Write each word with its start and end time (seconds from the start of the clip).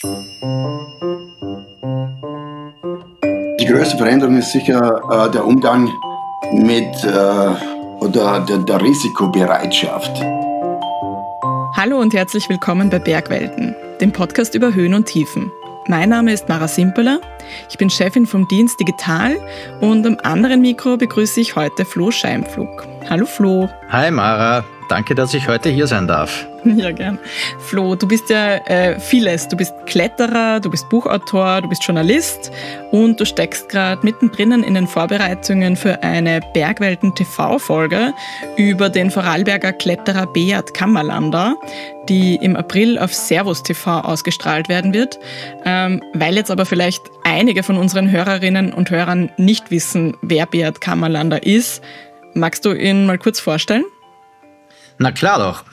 Die 0.00 0.08
größte 3.66 3.96
Veränderung 3.96 4.36
ist 4.38 4.52
sicher 4.52 5.00
äh, 5.10 5.28
der 5.32 5.44
Umgang 5.44 5.90
mit 6.52 6.84
äh, 7.02 7.48
oder 7.98 8.46
der, 8.48 8.58
der 8.58 8.80
Risikobereitschaft. 8.80 10.22
Hallo 11.74 11.98
und 11.98 12.14
herzlich 12.14 12.48
willkommen 12.48 12.90
bei 12.90 13.00
Bergwelten, 13.00 13.74
dem 14.00 14.12
Podcast 14.12 14.54
über 14.54 14.72
Höhen 14.72 14.94
und 14.94 15.06
Tiefen. 15.06 15.50
Mein 15.88 16.10
Name 16.10 16.32
ist 16.32 16.48
Mara 16.48 16.68
Simpeler, 16.68 17.20
ich 17.68 17.76
bin 17.76 17.90
Chefin 17.90 18.26
vom 18.26 18.46
Dienst 18.46 18.78
Digital 18.78 19.36
und 19.80 20.06
am 20.06 20.16
anderen 20.22 20.60
Mikro 20.60 20.96
begrüße 20.96 21.40
ich 21.40 21.56
heute 21.56 21.84
Flo 21.84 22.12
Scheimflug. 22.12 22.86
Hallo 23.10 23.26
Flo. 23.26 23.68
Hi 23.88 24.12
Mara, 24.12 24.64
danke, 24.88 25.14
dass 25.14 25.34
ich 25.34 25.48
heute 25.48 25.68
hier 25.70 25.86
sein 25.86 26.06
darf. 26.06 26.46
Ja, 26.76 26.90
gern. 26.90 27.18
Flo, 27.58 27.94
du 27.94 28.06
bist 28.06 28.30
ja 28.30 28.56
äh, 28.66 28.98
vieles. 28.98 29.48
Du 29.48 29.56
bist 29.56 29.72
Kletterer, 29.86 30.60
du 30.60 30.70
bist 30.70 30.88
Buchautor, 30.88 31.62
du 31.62 31.68
bist 31.68 31.84
Journalist 31.84 32.50
und 32.90 33.18
du 33.18 33.24
steckst 33.24 33.68
gerade 33.68 34.04
mittendrin 34.04 34.52
in 34.62 34.74
den 34.74 34.86
Vorbereitungen 34.86 35.76
für 35.76 36.02
eine 36.02 36.40
Bergwelten-TV-Folge 36.54 38.12
über 38.56 38.88
den 38.88 39.10
Vorarlberger 39.10 39.72
Kletterer 39.72 40.26
Beat 40.26 40.74
Kammerlander, 40.74 41.56
die 42.08 42.36
im 42.36 42.56
April 42.56 42.98
auf 42.98 43.14
Servus 43.14 43.62
TV 43.62 44.00
ausgestrahlt 44.00 44.68
werden 44.68 44.92
wird. 44.92 45.18
Ähm, 45.64 46.02
weil 46.14 46.34
jetzt 46.34 46.50
aber 46.50 46.66
vielleicht 46.66 47.02
einige 47.24 47.62
von 47.62 47.76
unseren 47.76 48.10
Hörerinnen 48.10 48.72
und 48.72 48.90
Hörern 48.90 49.30
nicht 49.36 49.70
wissen, 49.70 50.16
wer 50.22 50.46
Beat 50.46 50.80
Kammerlander 50.80 51.44
ist, 51.44 51.82
magst 52.34 52.64
du 52.64 52.72
ihn 52.72 53.06
mal 53.06 53.18
kurz 53.18 53.40
vorstellen? 53.40 53.84
Na 54.98 55.12
klar 55.12 55.38
doch. 55.38 55.64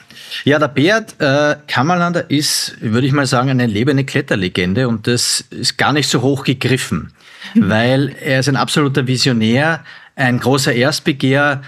Ja, 0.43 0.59
der 0.59 0.67
Beat 0.67 1.19
äh, 1.19 1.55
Kammerlander 1.67 2.29
ist, 2.29 2.75
würde 2.79 3.07
ich 3.07 3.13
mal 3.13 3.25
sagen, 3.25 3.49
eine 3.49 3.67
lebende 3.67 4.03
Kletterlegende 4.03 4.87
und 4.87 5.07
das 5.07 5.41
ist 5.49 5.77
gar 5.77 5.93
nicht 5.93 6.09
so 6.09 6.21
hoch 6.21 6.43
gegriffen, 6.43 7.13
mhm. 7.53 7.69
weil 7.69 8.15
er 8.21 8.39
ist 8.39 8.49
ein 8.49 8.55
absoluter 8.55 9.07
Visionär, 9.07 9.83
ein 10.15 10.39
großer 10.39 10.73
Erstbegehr, 10.73 11.61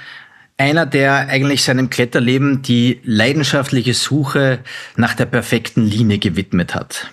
einer, 0.57 0.85
der 0.85 1.29
eigentlich 1.29 1.63
seinem 1.63 1.89
Kletterleben 1.89 2.61
die 2.63 2.99
leidenschaftliche 3.03 3.93
Suche 3.93 4.59
nach 4.95 5.13
der 5.13 5.25
perfekten 5.25 5.85
Linie 5.85 6.17
gewidmet 6.17 6.73
hat. 6.73 7.11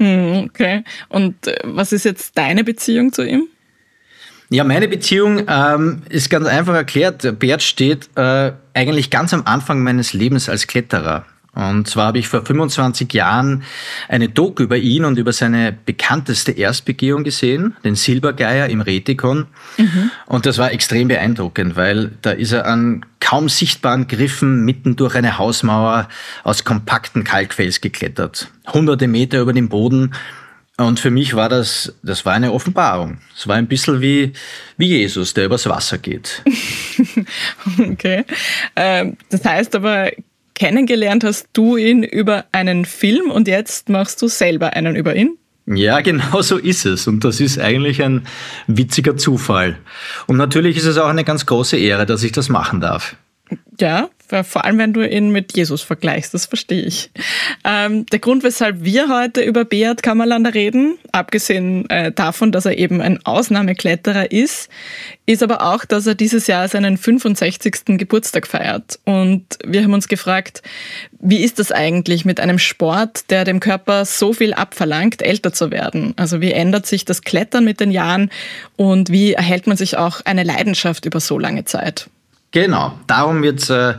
Hm, 0.00 0.46
okay. 0.48 0.82
Und 1.08 1.46
äh, 1.46 1.58
was 1.64 1.92
ist 1.92 2.04
jetzt 2.04 2.36
deine 2.38 2.64
Beziehung 2.64 3.12
zu 3.12 3.22
ihm? 3.26 3.48
Ja, 4.48 4.62
meine 4.62 4.86
Beziehung 4.86 5.42
ähm, 5.48 6.02
ist 6.08 6.30
ganz 6.30 6.46
einfach 6.46 6.74
erklärt. 6.74 7.38
Bert 7.38 7.62
steht 7.62 8.08
äh, 8.16 8.52
eigentlich 8.74 9.10
ganz 9.10 9.34
am 9.34 9.42
Anfang 9.44 9.82
meines 9.82 10.12
Lebens 10.12 10.48
als 10.48 10.66
Kletterer. 10.66 11.24
Und 11.56 11.88
zwar 11.88 12.08
habe 12.08 12.18
ich 12.18 12.28
vor 12.28 12.44
25 12.44 13.14
Jahren 13.14 13.62
eine 14.08 14.28
Doku 14.28 14.62
über 14.62 14.76
ihn 14.76 15.06
und 15.06 15.18
über 15.18 15.32
seine 15.32 15.72
bekannteste 15.72 16.52
Erstbegehung 16.52 17.24
gesehen, 17.24 17.74
den 17.82 17.94
Silbergeier 17.94 18.68
im 18.68 18.82
Retikon. 18.82 19.46
Mhm. 19.78 20.10
Und 20.26 20.44
das 20.44 20.58
war 20.58 20.72
extrem 20.72 21.08
beeindruckend, 21.08 21.74
weil 21.74 22.12
da 22.20 22.32
ist 22.32 22.52
er 22.52 22.66
an 22.66 23.06
kaum 23.20 23.48
sichtbaren 23.48 24.06
Griffen 24.06 24.66
mitten 24.66 24.96
durch 24.96 25.14
eine 25.14 25.38
Hausmauer 25.38 26.08
aus 26.44 26.64
kompakten 26.64 27.24
Kalkfels 27.24 27.80
geklettert. 27.80 28.48
Hunderte 28.68 29.08
Meter 29.08 29.40
über 29.40 29.54
dem 29.54 29.70
Boden 29.70 30.12
und 30.78 31.00
für 31.00 31.10
mich 31.10 31.34
war 31.34 31.48
das, 31.48 31.94
das 32.02 32.26
war 32.26 32.34
eine 32.34 32.52
Offenbarung. 32.52 33.18
Es 33.34 33.48
war 33.48 33.56
ein 33.56 33.66
bisschen 33.66 34.00
wie, 34.02 34.32
wie 34.76 34.88
Jesus, 34.88 35.32
der 35.32 35.46
übers 35.46 35.66
Wasser 35.68 35.96
geht. 35.96 36.42
okay. 37.78 38.24
Ähm, 38.74 39.16
das 39.30 39.44
heißt 39.44 39.74
aber, 39.74 40.10
kennengelernt 40.54 41.24
hast 41.24 41.48
du 41.54 41.76
ihn 41.76 42.02
über 42.02 42.44
einen 42.52 42.84
Film 42.84 43.30
und 43.30 43.48
jetzt 43.48 43.88
machst 43.88 44.20
du 44.20 44.28
selber 44.28 44.74
einen 44.74 44.96
über 44.96 45.16
ihn? 45.16 45.38
Ja, 45.66 46.00
genau 46.02 46.42
so 46.42 46.58
ist 46.58 46.84
es. 46.84 47.06
Und 47.06 47.24
das 47.24 47.40
ist 47.40 47.58
eigentlich 47.58 48.02
ein 48.02 48.26
witziger 48.66 49.16
Zufall. 49.16 49.78
Und 50.26 50.36
natürlich 50.36 50.76
ist 50.76 50.84
es 50.84 50.98
auch 50.98 51.08
eine 51.08 51.24
ganz 51.24 51.46
große 51.46 51.78
Ehre, 51.78 52.04
dass 52.04 52.22
ich 52.22 52.32
das 52.32 52.50
machen 52.50 52.80
darf. 52.80 53.16
Ja, 53.78 54.08
vor 54.28 54.64
allem 54.64 54.78
wenn 54.78 54.92
du 54.92 55.08
ihn 55.08 55.30
mit 55.30 55.56
Jesus 55.56 55.82
vergleichst, 55.82 56.34
das 56.34 56.46
verstehe 56.46 56.82
ich. 56.82 57.10
Ähm, 57.64 58.06
der 58.06 58.18
Grund, 58.18 58.42
weshalb 58.42 58.84
wir 58.84 59.08
heute 59.08 59.40
über 59.42 59.64
Beat 59.64 60.02
Kammerlander 60.02 60.54
reden, 60.54 60.98
abgesehen 61.12 61.88
äh, 61.90 62.12
davon, 62.12 62.52
dass 62.52 62.66
er 62.66 62.78
eben 62.78 63.00
ein 63.00 63.24
Ausnahmekletterer 63.24 64.32
ist, 64.32 64.68
ist 65.26 65.42
aber 65.42 65.62
auch, 65.62 65.84
dass 65.84 66.06
er 66.06 66.14
dieses 66.14 66.46
Jahr 66.46 66.68
seinen 66.68 66.96
65. 66.96 67.98
Geburtstag 67.98 68.46
feiert. 68.46 68.98
Und 69.04 69.44
wir 69.64 69.82
haben 69.82 69.94
uns 69.94 70.08
gefragt, 70.08 70.62
wie 71.20 71.42
ist 71.42 71.58
das 71.58 71.72
eigentlich 71.72 72.24
mit 72.24 72.40
einem 72.40 72.58
Sport, 72.58 73.30
der 73.30 73.44
dem 73.44 73.60
Körper 73.60 74.04
so 74.04 74.32
viel 74.32 74.54
abverlangt, 74.54 75.22
älter 75.22 75.52
zu 75.52 75.70
werden? 75.70 76.14
Also 76.16 76.40
wie 76.40 76.52
ändert 76.52 76.86
sich 76.86 77.04
das 77.04 77.22
Klettern 77.22 77.64
mit 77.64 77.80
den 77.80 77.90
Jahren 77.90 78.30
und 78.76 79.10
wie 79.10 79.32
erhält 79.32 79.66
man 79.66 79.76
sich 79.76 79.96
auch 79.96 80.20
eine 80.24 80.44
Leidenschaft 80.44 81.04
über 81.04 81.20
so 81.20 81.38
lange 81.38 81.64
Zeit? 81.64 82.08
Genau, 82.56 82.98
darum 83.06 83.42
wird 83.42 83.60
es 83.60 83.68
äh, 83.68 83.92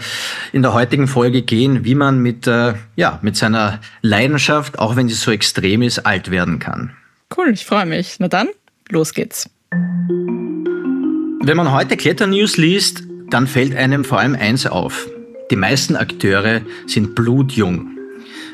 in 0.51 0.63
der 0.63 0.73
heutigen 0.73 1.07
Folge 1.07 1.43
gehen, 1.43 1.85
wie 1.85 1.93
man 1.93 2.23
mit, 2.23 2.47
äh, 2.47 2.73
ja, 2.95 3.19
mit 3.21 3.37
seiner 3.37 3.79
Leidenschaft, 4.01 4.79
auch 4.79 4.95
wenn 4.95 5.07
sie 5.07 5.13
so 5.13 5.29
extrem 5.29 5.83
ist, 5.83 6.07
alt 6.07 6.31
werden 6.31 6.57
kann. 6.57 6.89
Cool, 7.37 7.51
ich 7.53 7.67
freue 7.67 7.85
mich. 7.85 8.15
Na 8.17 8.27
dann, 8.27 8.47
los 8.89 9.13
geht's. 9.13 9.47
Wenn 9.69 11.55
man 11.55 11.71
heute 11.71 11.97
Kletternews 11.97 12.57
liest, 12.57 13.03
dann 13.29 13.45
fällt 13.45 13.75
einem 13.75 14.03
vor 14.03 14.17
allem 14.17 14.33
eins 14.33 14.65
auf. 14.65 15.07
Die 15.51 15.55
meisten 15.55 15.95
Akteure 15.95 16.61
sind 16.87 17.13
blutjung. 17.13 17.91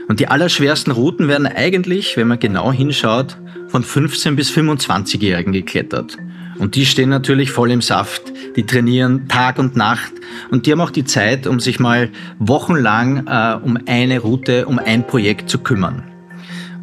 Und 0.10 0.20
die 0.20 0.28
allerschwersten 0.28 0.92
Routen 0.92 1.30
werden 1.30 1.48
eigentlich, 1.48 2.18
wenn 2.18 2.28
man 2.28 2.40
genau 2.40 2.74
hinschaut, 2.74 3.38
von 3.70 3.84
15 3.86 4.36
bis 4.36 4.52
25-Jährigen 4.52 5.54
geklettert. 5.54 6.18
Und 6.60 6.76
die 6.76 6.86
stehen 6.86 7.10
natürlich 7.10 7.52
voll 7.52 7.72
im 7.72 7.82
Saft. 7.82 8.22
Die 8.56 8.66
trainieren 8.66 9.28
Tag 9.28 9.58
und 9.58 9.76
Nacht 9.76 10.14
und 10.52 10.66
die 10.66 10.72
haben 10.72 10.82
auch 10.82 10.92
die 10.92 11.06
Zeit, 11.06 11.48
um 11.48 11.60
sich 11.60 11.80
mal 11.80 12.10
wochenlang 12.40 13.28
äh, 13.28 13.58
um 13.64 13.80
eine 13.88 14.20
Route, 14.20 14.68
um 14.68 14.80
ein 14.80 15.08
Projekt 15.08 15.50
zu 15.50 15.60
kümmern. 15.60 16.04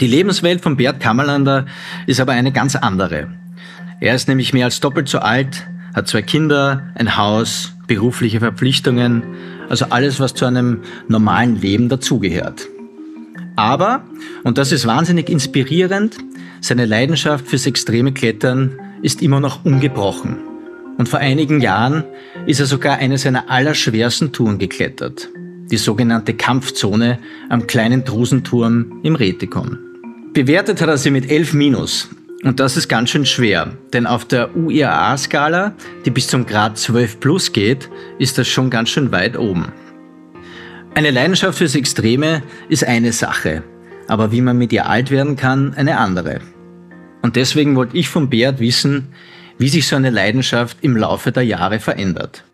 Die 0.00 0.06
Lebenswelt 0.06 0.62
von 0.62 0.76
Bert 0.76 0.98
Kammerlander 0.98 1.66
ist 2.06 2.20
aber 2.20 2.32
eine 2.32 2.52
ganz 2.52 2.74
andere. 2.74 3.28
Er 4.00 4.14
ist 4.14 4.28
nämlich 4.28 4.52
mehr 4.52 4.64
als 4.64 4.80
doppelt 4.80 5.08
so 5.08 5.18
alt, 5.18 5.66
hat 5.94 6.08
zwei 6.08 6.22
Kinder, 6.22 6.90
ein 6.94 7.16
Haus, 7.16 7.74
berufliche 7.86 8.40
Verpflichtungen, 8.40 9.22
also 9.68 9.86
alles, 9.90 10.18
was 10.18 10.34
zu 10.34 10.46
einem 10.46 10.80
normalen 11.08 11.60
Leben 11.60 11.88
dazugehört. 11.88 12.66
Aber, 13.56 14.04
und 14.42 14.56
das 14.56 14.72
ist 14.72 14.86
wahnsinnig 14.86 15.28
inspirierend, 15.28 16.16
seine 16.60 16.86
Leidenschaft 16.86 17.46
fürs 17.46 17.66
extreme 17.66 18.12
Klettern 18.12 18.78
ist 19.02 19.22
immer 19.22 19.40
noch 19.40 19.64
ungebrochen. 19.64 20.38
Und 20.98 21.08
vor 21.08 21.18
einigen 21.18 21.60
Jahren 21.60 22.04
ist 22.46 22.60
er 22.60 22.66
sogar 22.66 22.98
eine 22.98 23.16
seiner 23.16 23.50
allerschwersten 23.50 24.32
Touren 24.32 24.58
geklettert. 24.58 25.28
Die 25.70 25.76
sogenannte 25.76 26.34
Kampfzone 26.34 27.18
am 27.48 27.66
kleinen 27.66 28.04
Drusenturm 28.04 29.00
im 29.02 29.14
Retikon. 29.14 29.78
Bewertet 30.34 30.80
hat 30.80 30.88
er 30.88 30.98
sie 30.98 31.10
mit 31.10 31.30
11 31.30 31.54
Minus. 31.54 32.08
Und 32.42 32.58
das 32.58 32.76
ist 32.76 32.88
ganz 32.88 33.10
schön 33.10 33.26
schwer, 33.26 33.72
denn 33.92 34.06
auf 34.06 34.24
der 34.24 34.56
UIAA-Skala, 34.56 35.74
die 36.04 36.10
bis 36.10 36.28
zum 36.28 36.46
Grad 36.46 36.78
12 36.78 37.20
plus 37.20 37.52
geht, 37.52 37.90
ist 38.18 38.38
das 38.38 38.48
schon 38.48 38.70
ganz 38.70 38.88
schön 38.88 39.12
weit 39.12 39.38
oben. 39.38 39.72
Eine 40.94 41.10
Leidenschaft 41.10 41.58
fürs 41.58 41.74
Extreme 41.74 42.42
ist 42.68 42.84
eine 42.84 43.12
Sache, 43.12 43.62
aber 44.08 44.32
wie 44.32 44.40
man 44.40 44.56
mit 44.58 44.72
ihr 44.72 44.88
alt 44.88 45.10
werden 45.10 45.36
kann, 45.36 45.74
eine 45.74 45.98
andere. 45.98 46.40
Und 47.22 47.36
deswegen 47.36 47.76
wollte 47.76 47.96
ich 47.96 48.08
von 48.08 48.30
Beat 48.30 48.60
wissen, 48.60 49.08
wie 49.58 49.68
sich 49.68 49.86
so 49.86 49.96
eine 49.96 50.10
Leidenschaft 50.10 50.78
im 50.80 50.96
Laufe 50.96 51.32
der 51.32 51.44
Jahre 51.44 51.80
verändert. 51.80 52.44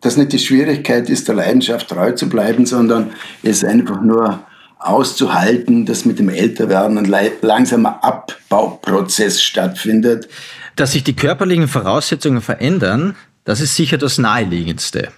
Dass 0.00 0.16
nicht 0.16 0.32
die 0.32 0.38
Schwierigkeit 0.38 1.08
ist, 1.08 1.28
der 1.28 1.36
Leidenschaft 1.36 1.88
treu 1.88 2.12
zu 2.12 2.28
bleiben, 2.28 2.66
sondern 2.66 3.12
es 3.42 3.64
einfach 3.64 4.02
nur 4.02 4.40
auszuhalten, 4.78 5.86
dass 5.86 6.04
mit 6.04 6.18
dem 6.18 6.28
Älterwerden 6.28 6.98
ein 6.98 7.30
langsamer 7.40 8.04
Abbauprozess 8.04 9.42
stattfindet. 9.42 10.28
Dass 10.76 10.92
sich 10.92 11.04
die 11.04 11.16
körperlichen 11.16 11.68
Voraussetzungen 11.68 12.42
verändern, 12.42 13.16
das 13.44 13.60
ist 13.60 13.76
sicher 13.76 13.96
das 13.96 14.18
Naheliegendste. 14.18 15.12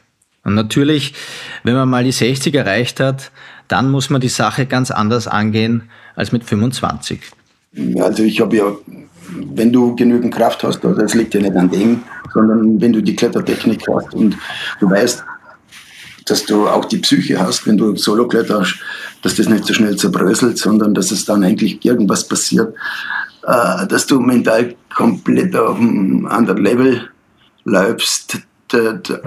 Und 0.45 0.55
natürlich, 0.55 1.15
wenn 1.65 1.75
man 1.75 1.89
mal 1.89 2.05
die 2.05 2.13
60 2.13 2.55
erreicht 2.55 3.01
hat, 3.01 3.33
dann 3.67 3.91
muss 3.91 4.11
man 4.11 4.21
die 4.21 4.29
Sache 4.29 4.67
ganz 4.67 4.91
anders 4.91 5.27
angehen 5.27 5.91
als 6.15 6.33
mit 6.33 6.45
25. 6.45 7.21
Also 8.01 8.23
ich 8.23 8.41
habe 8.41 8.57
ja, 8.57 8.73
wenn 9.55 9.73
du 9.73 9.95
genügend 9.95 10.35
Kraft 10.35 10.63
hast, 10.63 10.81
das 10.83 11.15
liegt 11.15 11.35
ja 11.35 11.41
nicht 11.41 11.57
an 11.57 11.71
dem, 11.71 12.03
sondern 12.33 12.81
wenn 12.81 12.93
du 12.93 13.03
die 13.03 13.15
Klettertechnik 13.15 13.83
hast 13.89 14.15
und 14.15 14.37
du 14.81 14.91
weißt, 14.91 15.25
dass 16.27 16.45
du 16.45 16.69
auch 16.69 16.85
die 16.85 16.99
Psyche 16.99 17.39
hast, 17.39 17.67
wenn 17.67 17.77
du 17.77 17.97
Solo 17.97 18.29
kletterst, 18.29 18.77
dass 19.23 19.37
das 19.37 19.49
nicht 19.49 19.65
so 19.65 19.75
schnell 19.75 19.97
zerbröselt, 19.97 20.59
sondern 20.59 20.95
dass 20.95 21.11
es 21.11 21.25
dann 21.25 21.43
eigentlich 21.43 21.85
irgendwas 21.85 22.27
passiert, 22.27 22.75
äh, 23.47 23.87
dass 23.87 24.07
du 24.07 24.21
mental 24.21 24.75
komplett 24.95 25.57
auf 25.57 25.79
einem 25.79 26.27
anderen 26.27 26.63
Level 26.63 27.09
läufst. 27.65 28.39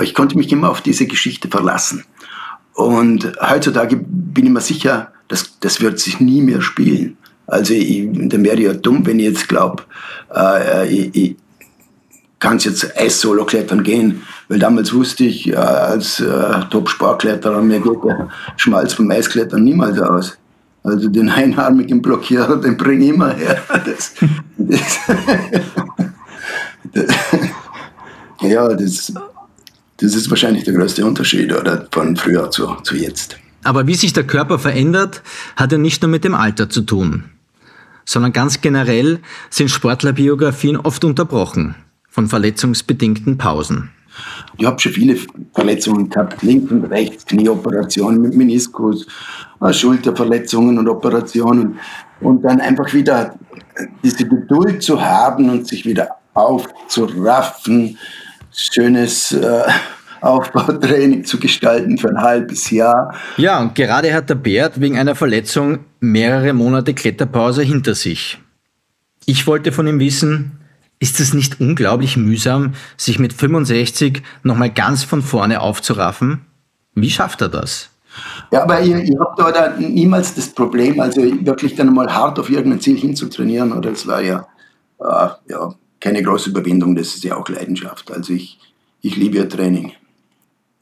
Ich 0.01 0.13
konnte 0.13 0.37
mich 0.37 0.51
immer 0.51 0.69
auf 0.69 0.81
diese 0.81 1.07
Geschichte 1.07 1.47
verlassen. 1.47 2.03
Und 2.73 3.31
heutzutage 3.41 3.97
bin 3.97 4.45
ich 4.45 4.51
mir 4.51 4.61
sicher, 4.61 5.11
dass 5.27 5.59
das 5.59 5.81
wird 5.81 5.99
sich 5.99 6.19
nie 6.19 6.41
mehr 6.41 6.61
spielen 6.61 7.17
Also 7.51 7.73
ich, 7.73 8.07
dann 8.13 8.45
wäre 8.45 8.55
ich 8.55 8.63
ja 8.63 8.73
dumm, 8.73 9.05
wenn 9.05 9.19
ich 9.19 9.25
jetzt 9.25 9.49
glaube, 9.49 9.83
äh, 10.33 10.87
ich, 10.87 11.15
ich 11.15 11.35
kann 12.39 12.57
jetzt 12.59 12.97
Eis-Solo-Klettern 12.97 13.83
gehen, 13.83 14.23
weil 14.47 14.57
damals 14.57 14.93
wusste 14.93 15.25
ich 15.25 15.49
äh, 15.49 15.55
als 15.55 16.21
äh, 16.21 16.61
Top-Sportkletterer, 16.69 17.61
mir 17.61 17.81
geht 17.81 18.03
der 18.05 18.29
Schmalz 18.55 18.93
vom 18.93 19.11
Eisklettern 19.11 19.63
niemals 19.63 19.99
aus. 19.99 20.37
Also 20.83 21.09
den 21.09 21.29
einarmigen 21.29 22.01
Blockierer, 22.01 22.55
den 22.55 22.77
bringe 22.77 23.03
ich 23.03 23.11
immer 23.11 23.33
her. 23.33 23.61
Das, 23.85 24.13
das, 24.57 24.99
das, 26.93 27.15
ja, 28.41 28.67
das, 28.69 29.13
das 29.97 30.15
ist 30.15 30.29
wahrscheinlich 30.29 30.63
der 30.63 30.73
größte 30.73 31.05
Unterschied 31.05 31.53
oder, 31.53 31.87
von 31.91 32.15
früher 32.15 32.49
zu, 32.49 32.75
zu 32.83 32.95
jetzt. 32.95 33.37
Aber 33.63 33.85
wie 33.87 33.95
sich 33.95 34.13
der 34.13 34.25
Körper 34.25 34.57
verändert, 34.57 35.21
hat 35.55 35.71
ja 35.71 35.77
nicht 35.77 36.01
nur 36.01 36.09
mit 36.09 36.23
dem 36.23 36.33
Alter 36.33 36.69
zu 36.69 36.81
tun, 36.81 37.25
sondern 38.11 38.33
ganz 38.33 38.59
generell 38.59 39.19
sind 39.49 39.69
Sportlerbiografien 39.69 40.75
oft 40.75 41.05
unterbrochen 41.05 41.75
von 42.09 42.27
verletzungsbedingten 42.27 43.37
Pausen. 43.37 43.89
Ich 44.57 44.65
habe 44.65 44.77
schon 44.81 44.91
viele 44.91 45.15
Verletzungen 45.53 46.09
gehabt, 46.09 46.43
links 46.43 46.69
und 46.71 46.83
rechts, 46.85 47.25
Knieoperationen 47.25 48.21
mit 48.21 48.35
Meniskus, 48.35 49.07
äh, 49.61 49.71
Schulterverletzungen 49.71 50.77
und 50.77 50.89
Operationen. 50.89 51.79
Und 52.19 52.43
dann 52.43 52.59
einfach 52.59 52.93
wieder 52.93 53.33
diese 54.03 54.27
Geduld 54.27 54.83
zu 54.83 55.01
haben 55.01 55.49
und 55.49 55.65
sich 55.65 55.85
wieder 55.85 56.09
aufzuraffen, 56.33 57.97
schönes 58.51 59.31
äh, 59.31 59.63
Aufbautraining 60.21 61.25
zu 61.25 61.39
gestalten 61.39 61.97
für 61.97 62.09
ein 62.09 62.21
halbes 62.21 62.69
Jahr. 62.69 63.13
Ja, 63.37 63.59
und 63.59 63.75
gerade 63.75 64.13
hat 64.13 64.29
der 64.29 64.35
Bert 64.35 64.79
wegen 64.79 64.97
einer 64.97 65.15
Verletzung 65.15 65.79
mehrere 65.99 66.53
Monate 66.53 66.93
Kletterpause 66.93 67.63
hinter 67.63 67.95
sich. 67.95 68.39
Ich 69.25 69.47
wollte 69.47 69.71
von 69.71 69.87
ihm 69.87 69.99
wissen, 69.99 70.59
ist 70.99 71.19
es 71.19 71.33
nicht 71.33 71.59
unglaublich 71.59 72.15
mühsam, 72.15 72.73
sich 72.95 73.17
mit 73.17 73.33
65 73.33 74.21
nochmal 74.43 74.69
ganz 74.69 75.03
von 75.03 75.21
vorne 75.21 75.61
aufzuraffen? 75.61 76.45
Wie 76.93 77.09
schafft 77.09 77.41
er 77.41 77.49
das? 77.49 77.89
Ja, 78.51 78.63
aber 78.63 78.81
ich, 78.81 78.91
ich 78.91 79.17
habe 79.19 79.51
da 79.53 79.77
niemals 79.79 80.35
das 80.35 80.49
Problem, 80.49 80.99
also 80.99 81.21
wirklich 81.21 81.75
dann 81.75 81.93
mal 81.93 82.13
hart 82.13 82.37
auf 82.37 82.49
irgendein 82.49 82.81
Ziel 82.81 82.97
hinzutrainieren. 82.97 83.71
Oder 83.71 83.91
es 83.91 84.05
war 84.05 84.21
ja, 84.21 84.47
äh, 84.99 85.29
ja 85.49 85.73
keine 85.99 86.21
große 86.21 86.49
Überwindung, 86.49 86.95
das 86.95 87.15
ist 87.15 87.23
ja 87.23 87.37
auch 87.37 87.47
Leidenschaft. 87.47 88.11
Also 88.11 88.33
ich, 88.33 88.59
ich 89.01 89.15
liebe 89.15 89.37
ja 89.37 89.45
Training. 89.45 89.93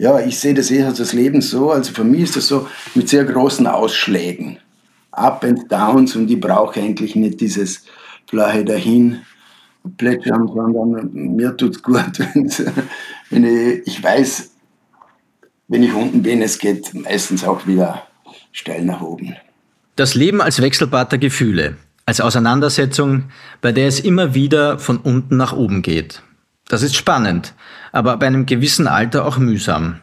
Ja, 0.02 0.18
ich 0.22 0.40
sehe 0.40 0.54
das 0.54 0.72
eher 0.72 0.94
das 0.94 1.12
Leben 1.12 1.42
so, 1.42 1.72
also 1.72 1.94
für 1.94 2.06
mich 2.06 2.22
ist 2.22 2.38
das 2.38 2.48
so 2.48 2.68
mit 2.96 3.10
sehr 3.10 3.26
großen 3.26 3.68
Ausschlägen. 3.68 4.58
Up 5.12 5.44
and 5.44 5.70
Downs 5.70 6.16
und 6.16 6.32
ich 6.32 6.40
brauche 6.40 6.80
eigentlich 6.80 7.18
nicht 7.18 7.42
dieses 7.42 7.84
flache 8.26 8.64
dahin 8.64 9.20
plätschern, 9.98 10.48
sondern 10.48 11.12
mir 11.36 11.56
tut 11.58 11.84
gut, 11.84 12.18
wenn 13.30 13.44
ich, 13.44 13.88
ich 13.88 14.02
weiß, 14.02 14.52
wenn 15.68 15.84
ich 15.84 15.94
unten 15.94 16.24
bin, 16.24 16.42
es 16.42 16.60
geht 16.60 16.94
meistens 16.94 17.44
auch 17.44 17.68
wieder 17.68 18.08
steil 18.54 18.86
nach 18.86 19.02
oben. 19.02 19.36
Das 19.98 20.16
Leben 20.16 20.42
als 20.42 20.62
Wechselbad 20.62 21.12
der 21.12 21.20
Gefühle, 21.20 21.76
als 22.06 22.22
Auseinandersetzung, 22.22 23.26
bei 23.60 23.74
der 23.74 23.88
es 23.88 24.00
immer 24.00 24.34
wieder 24.34 24.80
von 24.80 24.98
unten 24.98 25.36
nach 25.36 25.52
oben 25.52 25.82
geht. 25.82 26.24
Das 26.70 26.84
ist 26.84 26.96
spannend, 26.96 27.56
aber 27.92 28.16
bei 28.18 28.28
einem 28.28 28.46
gewissen 28.46 28.88
Alter 28.88 29.26
auch 29.26 29.38
mühsam 29.38 30.00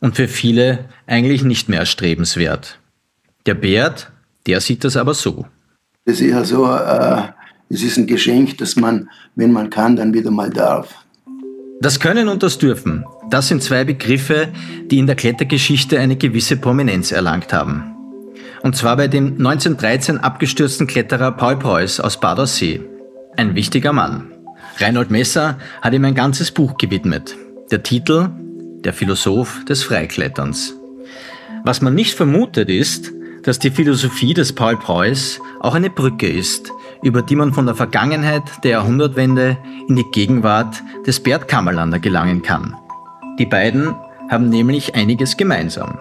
und 0.00 0.16
für 0.16 0.28
viele 0.28 0.84
eigentlich 1.06 1.44
nicht 1.44 1.68
mehr 1.68 1.78
erstrebenswert. 1.78 2.80
Der 3.46 3.54
Bert, 3.54 4.10
der 4.46 4.60
sieht 4.60 4.84
das 4.84 4.96
aber 4.96 5.14
so. 5.14 5.46
Das 6.04 6.16
ist 6.16 6.26
eher 6.28 6.44
so, 6.44 6.66
äh, 6.66 7.22
es 7.70 7.82
ist 7.82 7.98
ein 7.98 8.08
Geschenk, 8.08 8.58
das 8.58 8.74
man, 8.74 9.08
wenn 9.36 9.52
man 9.52 9.70
kann, 9.70 9.94
dann 9.94 10.12
wieder 10.12 10.32
mal 10.32 10.50
darf. 10.50 10.92
Das 11.80 12.00
Können 12.00 12.28
und 12.28 12.42
das 12.42 12.58
Dürfen, 12.58 13.04
das 13.30 13.46
sind 13.46 13.62
zwei 13.62 13.84
Begriffe, 13.84 14.48
die 14.90 14.98
in 14.98 15.06
der 15.06 15.14
Klettergeschichte 15.14 16.00
eine 16.00 16.16
gewisse 16.16 16.56
Prominenz 16.56 17.12
erlangt 17.12 17.52
haben. 17.52 17.94
Und 18.62 18.74
zwar 18.74 18.96
bei 18.96 19.06
dem 19.06 19.36
1913 19.36 20.18
abgestürzten 20.18 20.88
Kletterer 20.88 21.30
Paul 21.30 21.56
Preuß 21.56 22.00
aus 22.00 22.18
Bad 22.18 22.48
See. 22.48 22.80
Ein 23.36 23.54
wichtiger 23.54 23.92
Mann. 23.92 24.32
Reinhold 24.80 25.10
Messer 25.10 25.58
hat 25.82 25.92
ihm 25.92 26.04
ein 26.04 26.14
ganzes 26.14 26.52
Buch 26.52 26.76
gewidmet. 26.78 27.36
Der 27.72 27.82
Titel 27.82 28.28
Der 28.84 28.92
Philosoph 28.92 29.64
des 29.64 29.82
Freikletterns. 29.82 30.74
Was 31.64 31.82
man 31.82 31.94
nicht 31.94 32.14
vermutet 32.14 32.68
ist, 32.68 33.12
dass 33.42 33.58
die 33.58 33.72
Philosophie 33.72 34.34
des 34.34 34.52
Paul 34.52 34.76
Preuß 34.76 35.40
auch 35.60 35.74
eine 35.74 35.90
Brücke 35.90 36.28
ist, 36.28 36.70
über 37.02 37.22
die 37.22 37.34
man 37.34 37.52
von 37.52 37.66
der 37.66 37.74
Vergangenheit 37.74 38.42
der 38.62 38.72
Jahrhundertwende 38.72 39.56
in 39.88 39.96
die 39.96 40.06
Gegenwart 40.12 40.82
des 41.06 41.20
Bert 41.20 41.48
Kammerlander 41.48 41.98
gelangen 41.98 42.42
kann. 42.42 42.76
Die 43.38 43.46
beiden 43.46 43.94
haben 44.30 44.48
nämlich 44.48 44.94
einiges 44.94 45.36
gemeinsam. 45.36 45.98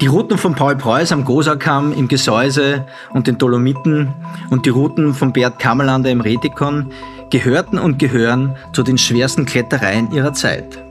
Die 0.00 0.06
Routen 0.06 0.38
von 0.38 0.54
Paul 0.54 0.76
Preuß 0.76 1.12
am 1.12 1.24
Gosakamm 1.24 1.92
im 1.92 2.08
Gesäuse 2.08 2.84
und 3.12 3.28
den 3.28 3.38
Dolomiten 3.38 4.12
und 4.50 4.66
die 4.66 4.70
Routen 4.70 5.14
von 5.14 5.32
Bert 5.32 5.60
Kammerlander 5.60 6.10
im 6.10 6.20
Retikon 6.20 6.90
gehörten 7.30 7.78
und 7.78 7.98
gehören 7.98 8.56
zu 8.72 8.82
den 8.82 8.98
schwersten 8.98 9.46
Klettereien 9.46 10.10
ihrer 10.12 10.32
Zeit. 10.32 10.82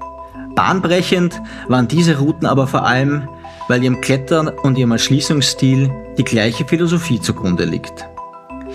Bahnbrechend 0.56 1.42
waren 1.68 1.88
diese 1.88 2.20
Routen 2.20 2.46
aber 2.46 2.66
vor 2.66 2.86
allem, 2.86 3.28
weil 3.68 3.84
ihrem 3.84 4.00
Klettern 4.02 4.48
und 4.48 4.78
ihrem 4.78 4.92
Erschließungsstil 4.92 5.92
die 6.18 6.24
gleiche 6.24 6.66
Philosophie 6.66 7.20
zugrunde 7.20 7.66
liegt. 7.66 8.08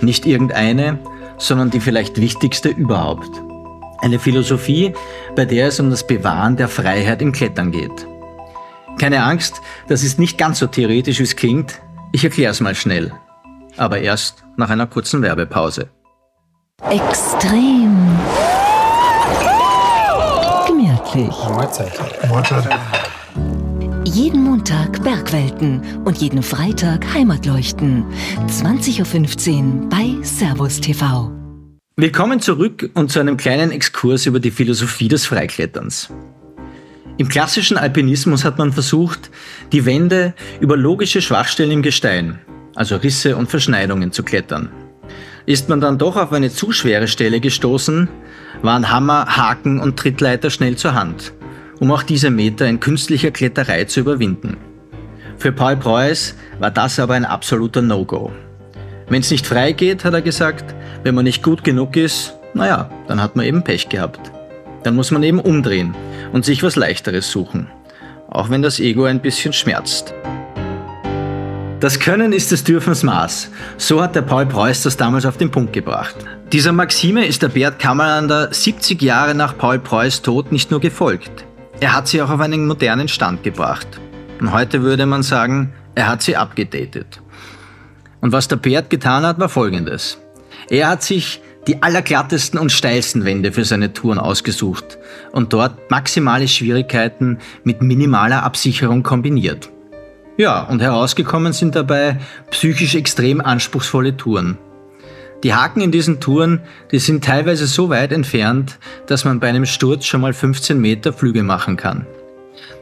Nicht 0.03 0.27
irgendeine, 0.27 0.99
sondern 1.39 1.71
die 1.71 1.81
vielleicht 1.81 2.21
wichtigste 2.21 2.69
überhaupt. 2.69 3.31
Eine 4.01 4.19
Philosophie, 4.19 4.93
bei 5.35 5.47
der 5.47 5.69
es 5.69 5.81
um 5.81 5.91
das 5.91 6.07
Bewahren 6.07 6.57
der 6.57 6.69
Freiheit 6.69 7.23
im 7.23 7.33
Klettern 7.33 7.73
geht. 7.73 8.07
Keine 8.99 9.23
Angst, 9.23 9.61
das 9.89 10.03
ist 10.03 10.19
nicht 10.19 10.39
ganz 10.39 10.59
so 10.59 10.67
theoretisch, 10.67 11.21
wie 11.21 11.25
es 11.25 11.37
klingt. 11.37 11.81
Ich 12.12 12.25
erkläre 12.25 12.50
es 12.50 12.61
mal 12.61 12.75
schnell. 12.75 13.12
Aber 13.77 14.00
erst 14.00 14.43
nach 14.56 14.71
einer 14.71 14.87
kurzen 14.87 15.23
Werbepause. 15.23 15.89
Extrem. 16.91 17.97
Gemütlich. 20.67 21.35
Mahlzeit. 21.49 22.29
Mahlzeit. 22.29 22.69
Jeden 24.05 24.43
Montag 24.43 25.03
Bergwelten 25.05 25.83
und 26.05 26.19
jeden 26.19 26.43
Freitag 26.43 27.06
Heimatleuchten. 27.15 28.05
20.15 28.49 29.83
Uhr 29.83 29.89
bei 29.89 30.17
Servus 30.23 30.81
TV. 30.81 31.31
Willkommen 31.94 32.41
zurück 32.41 32.91
und 32.94 33.13
zu 33.13 33.20
einem 33.20 33.37
kleinen 33.37 33.70
Exkurs 33.70 34.27
über 34.27 34.41
die 34.41 34.51
Philosophie 34.51 35.08
des 35.08 35.27
Freikletterns. 35.27 36.11
Im 37.19 37.29
klassischen 37.29 37.77
Alpinismus 37.77 38.44
hat 38.44 38.58
man 38.58 38.72
versucht, 38.72 39.31
die 39.72 39.84
Wände 39.84 40.34
über 40.60 40.77
logische 40.77 41.20
Schwachstellen 41.20 41.72
im 41.72 41.82
Gestein, 41.82 42.39
also 42.75 42.96
Risse 42.96 43.37
und 43.37 43.51
Verschneidungen, 43.51 44.13
zu 44.13 44.22
klettern. 44.22 44.70
Ist 45.44 45.69
man 45.69 45.81
dann 45.81 45.98
doch 45.98 46.17
auf 46.17 46.32
eine 46.32 46.51
zu 46.51 46.72
schwere 46.72 47.08
Stelle 47.08 47.41
gestoßen, 47.41 48.08
waren 48.63 48.91
Hammer, 48.91 49.37
Haken 49.37 49.81
und 49.81 49.98
Trittleiter 49.98 50.51
schnell 50.51 50.77
zur 50.77 50.94
Hand 50.94 51.32
um 51.81 51.91
auch 51.93 52.03
diese 52.03 52.31
Meter 52.31 52.67
in 52.67 52.81
künstlicher 52.81 53.31
Kletterei 53.31 53.84
zu 53.84 54.01
überwinden. 54.01 54.56
Für 55.37 55.53
Paul 55.53 55.77
Preuß 55.77 56.34
war 56.58 56.70
das 56.70 56.98
aber 56.98 57.15
ein 57.15 57.25
absoluter 57.25 57.82
No-Go. 57.82 58.32
Wenn 59.08 59.20
es 59.20 59.31
nicht 59.31 59.46
frei 59.46 59.72
geht, 59.72 60.05
hat 60.05 60.15
er 60.15 60.22
gesagt, 60.22 60.75
wenn 61.05 61.15
man 61.15 61.25
nicht 61.25 61.43
gut 61.43 61.65
genug 61.65 61.96
ist, 61.96 62.34
naja, 62.55 62.91
dann 63.06 63.22
hat 63.22 63.37
man 63.37 63.46
eben 63.46 63.63
Pech 63.63 63.89
gehabt. 63.89 64.32
Dann 64.82 64.96
muss 64.96 65.10
man 65.10 65.22
eben 65.22 65.41
umdrehen 65.41 65.94
und 66.32 66.44
sich 66.44 66.63
was 66.63 66.77
Leichteres 66.77 67.31
suchen, 67.31 67.69
auch 68.29 68.51
wenn 68.51 68.63
das 68.63 68.81
Ego 68.81 69.05
ein 69.05 69.20
bisschen 69.20 69.53
schmerzt. 69.53 70.15
Das 71.81 72.01
Können 72.01 72.32
ist 72.32 72.51
des 72.51 72.65
Dürfens 72.65 73.05
Maß. 73.05 73.51
So 73.77 74.03
hat 74.03 74.17
der 74.17 74.23
Paul 74.23 74.47
Preuß 74.47 74.82
das 74.82 74.97
damals 74.97 75.25
auf 75.25 75.37
den 75.37 75.51
Punkt 75.51 75.73
gebracht. 75.73 76.17
Dieser 76.53 76.73
Maxime 76.73 77.25
ist 77.25 77.43
der 77.43 77.51
Bert 77.51 77.79
Kammerlander 77.79 78.53
70 78.53 79.01
Jahre 79.01 79.35
nach 79.35 79.56
Paul 79.56 79.79
Preuß 79.79 80.23
Tod 80.23 80.51
nicht 80.51 80.73
nur 80.73 80.81
gefolgt. 80.81 81.44
Er 81.79 81.94
hat 81.94 82.08
sie 82.08 82.20
auch 82.20 82.31
auf 82.31 82.41
einen 82.41 82.67
modernen 82.67 83.06
Stand 83.06 83.44
gebracht. 83.44 83.87
Und 84.41 84.53
heute 84.53 84.82
würde 84.82 85.06
man 85.06 85.23
sagen, 85.23 85.73
er 85.94 86.08
hat 86.08 86.23
sie 86.23 86.37
abgedatet. 86.37 87.20
Und 88.20 88.32
was 88.32 88.49
der 88.49 88.56
Bert 88.56 88.91
getan 88.91 89.25
hat, 89.25 89.39
war 89.39 89.49
folgendes. 89.49 90.19
Er 90.70 90.89
hat 90.89 91.05
sich 91.05 91.41
die 91.69 91.82
allerglattesten 91.82 92.58
und 92.58 92.72
steilsten 92.72 93.27
Wände 93.27 93.53
für 93.53 93.65
seine 93.65 93.93
Touren 93.93 94.19
ausgesucht 94.19 94.98
und 95.32 95.53
dort 95.53 95.91
maximale 95.91 96.48
Schwierigkeiten 96.48 97.39
mit 97.63 97.82
minimaler 97.82 98.43
Absicherung 98.43 99.03
kombiniert. 99.03 99.69
Ja, 100.39 100.63
und 100.63 100.81
herausgekommen 100.81 101.53
sind 101.53 101.77
dabei 101.77 102.19
psychisch 102.51 102.94
extrem 102.94 103.41
anspruchsvolle 103.43 104.17
Touren. 104.17 104.56
Die 105.44 105.53
Haken 105.53 105.82
in 105.82 105.93
diesen 105.93 106.20
Touren, 106.20 106.63
die 106.91 106.98
sind 106.98 107.22
teilweise 107.22 107.67
so 107.67 107.91
weit 107.91 108.13
entfernt, 108.13 108.79
dass 109.06 109.25
man 109.25 109.39
bei 109.39 109.48
einem 109.48 109.67
Sturz 109.67 110.06
schon 110.06 110.22
mal 110.22 110.32
15 110.32 110.81
Meter 110.81 111.13
Flüge 111.13 111.43
machen 111.43 111.77
kann. 111.77 112.06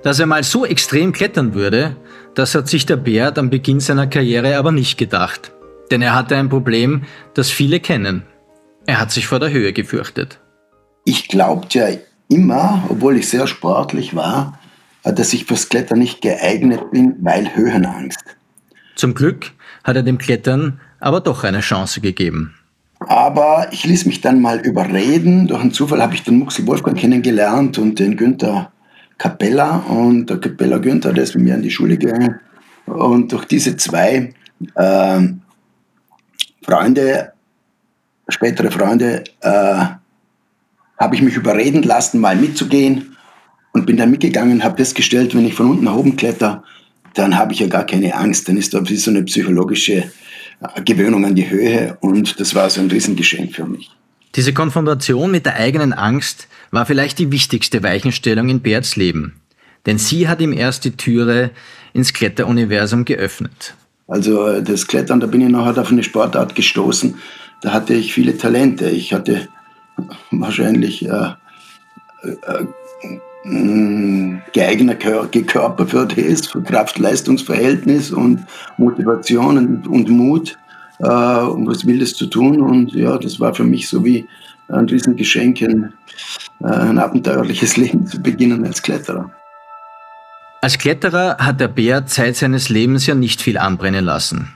Dass 0.05 0.21
er 0.21 0.27
mal 0.27 0.45
so 0.45 0.65
extrem 0.65 1.13
klettern 1.13 1.55
würde, 1.55 1.97
das 2.35 2.55
hat 2.55 2.69
sich 2.69 2.87
der 2.87 2.97
Bert 2.97 3.39
am 3.39 3.51
Beginn 3.51 3.81
seiner 3.81 4.07
Karriere 4.07 4.57
aber 4.57 4.71
nicht 4.71 4.97
gedacht. 4.97 5.53
Denn 5.91 6.03
er 6.03 6.15
hatte 6.15 6.37
ein 6.37 6.49
Problem, 6.49 7.03
das 7.35 7.51
viele 7.51 7.81
kennen. 7.81 8.23
Er 8.87 9.01
hat 9.01 9.11
sich 9.11 9.27
vor 9.27 9.41
der 9.41 9.51
Höhe 9.51 9.73
gefürchtet. 9.73 10.39
Ich 11.05 11.29
glaubte 11.29 11.79
ja 11.79 11.89
immer, 12.29 12.85
obwohl 12.89 13.17
ich 13.17 13.29
sehr 13.29 13.47
sportlich 13.47 14.15
war, 14.15 14.59
dass 15.03 15.33
ich 15.33 15.45
fürs 15.45 15.69
Klettern 15.69 15.99
nicht 15.99 16.21
geeignet 16.21 16.91
bin, 16.93 17.17
weil 17.21 17.55
Höhenangst. 17.55 18.25
Zum 18.95 19.15
Glück 19.15 19.53
hat 19.85 19.97
er 19.97 20.03
dem 20.03 20.19
Klettern 20.19 20.81
aber 21.01 21.21
doch 21.21 21.45
eine 21.45 21.61
Chance 21.61 22.01
gegeben. 22.01 22.55
Aber 23.01 23.69
ich 23.73 23.85
ließ 23.85 24.07
mich 24.07 24.21
dann 24.21 24.41
mal 24.41 24.61
überreden. 24.61 25.49
Durch 25.49 25.61
einen 25.61 25.73
Zufall 25.73 26.03
habe 26.03 26.15
ich 26.15 26.23
den 26.23 26.39
Muxel 26.39 26.67
Wolfgang 26.67 26.97
kennengelernt 26.97 27.79
und 27.79 27.99
den 27.99 28.17
Günther 28.17 28.73
Capella. 29.19 29.79
Und 29.89 30.31
der 30.31 30.39
Capella 30.39 30.79
Günther, 30.79 31.13
der 31.13 31.25
ist 31.25 31.35
mit 31.35 31.45
mir 31.45 31.55
in 31.55 31.63
die 31.63 31.71
Schule 31.71 31.99
gegangen. 31.99 32.41
Und 32.87 33.33
durch 33.33 33.45
diese 33.45 33.77
zwei 33.77 34.33
äh, 34.75 35.21
Freunde, 36.63 37.33
spätere 38.29 38.71
Freunde, 38.71 39.25
äh, 39.41 39.85
habe 40.99 41.15
ich 41.15 41.23
mich 41.23 41.37
überreden 41.37 41.83
lassen, 41.83 42.21
mal 42.21 42.37
mitzugehen 42.37 43.17
und 43.73 43.87
bin 43.87 43.97
dann 43.97 44.11
mitgegangen 44.11 44.55
und 44.55 44.65
habe 44.65 44.79
festgestellt, 44.79 45.35
wenn 45.35 45.47
ich 45.47 45.55
von 45.55 45.71
unten 45.71 45.85
nach 45.85 45.95
oben 45.95 46.17
kletter, 46.17 46.65
dann 47.15 47.37
habe 47.37 47.53
ich 47.53 47.61
ja 47.61 47.67
gar 47.67 47.85
keine 47.85 48.15
Angst. 48.15 48.49
Dann 48.49 48.57
ist 48.57 48.75
da 48.75 48.89
wie 48.89 48.97
so 48.97 49.11
eine 49.11 49.23
psychologische 49.25 50.05
äh, 50.61 50.83
Gewöhnung 50.85 51.25
an 51.25 51.35
die 51.35 51.49
Höhe 51.49 51.97
und 52.01 52.41
das 52.41 52.55
war 52.55 52.69
so 52.71 52.81
ein 52.81 52.91
Riesengeschenk 52.91 53.55
für 53.55 53.67
mich. 53.67 53.91
Diese 54.35 54.53
Konfrontation 54.53 55.31
mit 55.31 55.47
der 55.47 55.57
eigenen 55.57 55.93
Angst 55.93 56.49
war 56.71 56.85
vielleicht 56.85 57.19
die 57.19 57.33
wichtigste 57.33 57.83
Weichenstellung 57.83 58.49
in 58.49 58.61
Berts 58.61 58.97
Leben. 58.97 59.41
Denn 59.87 59.99
sie 59.99 60.29
hat 60.29 60.41
ihm 60.41 60.53
erst 60.53 60.85
die 60.85 60.97
Türe 60.97 61.51
ins 61.95 62.13
Kletteruniversum 62.13 63.05
geöffnet. 63.05 63.75
Also 64.09 64.47
äh, 64.47 64.63
das 64.63 64.87
Klettern, 64.87 65.21
da 65.21 65.27
bin 65.27 65.41
ich 65.41 65.49
nachher 65.49 65.81
auf 65.81 65.91
eine 65.91 66.03
Sportart 66.03 66.55
gestoßen. 66.55 67.17
Da 67.61 67.73
hatte 67.73 67.95
ich 67.95 68.13
viele 68.13 68.37
Talente. 68.37 68.89
Ich 68.91 69.13
hatte 69.13 69.49
wahrscheinlich 70.31 71.09
äh, 71.09 71.33
äh, 72.23 72.67
geeigneter 74.53 75.27
Körper 75.27 75.87
für 75.87 76.07
das, 76.07 76.47
für 76.49 76.63
Kraft-Leistungs-Verhältnis 76.63 78.11
und 78.11 78.45
Motivation 78.77 79.59
und, 79.59 79.87
und 79.87 80.09
Mut, 80.09 80.59
äh, 80.99 81.07
um 81.07 81.67
was 81.67 81.87
Wildes 81.87 82.15
zu 82.15 82.27
tun. 82.27 82.61
Und 82.61 82.93
ja, 82.93 83.17
das 83.19 83.39
war 83.39 83.55
für 83.55 83.65
mich 83.65 83.89
so 83.89 84.05
wie 84.05 84.27
ein 84.69 84.87
Riesengeschenk, 84.87 85.63
ein, 85.63 85.93
ein 86.63 86.99
abenteuerliches 86.99 87.77
Leben 87.77 88.07
zu 88.07 88.21
beginnen 88.21 88.65
als 88.65 88.83
Kletterer. 88.83 89.31
Als 90.61 90.79
Kletterer 90.79 91.37
hat 91.39 91.61
der 91.61 91.69
Bär 91.69 92.07
Zeit 92.07 92.37
seines 92.37 92.69
Lebens 92.69 93.07
ja 93.07 93.15
nicht 93.15 93.41
viel 93.41 93.59
anbrennen 93.59 94.05
lassen. 94.05 94.56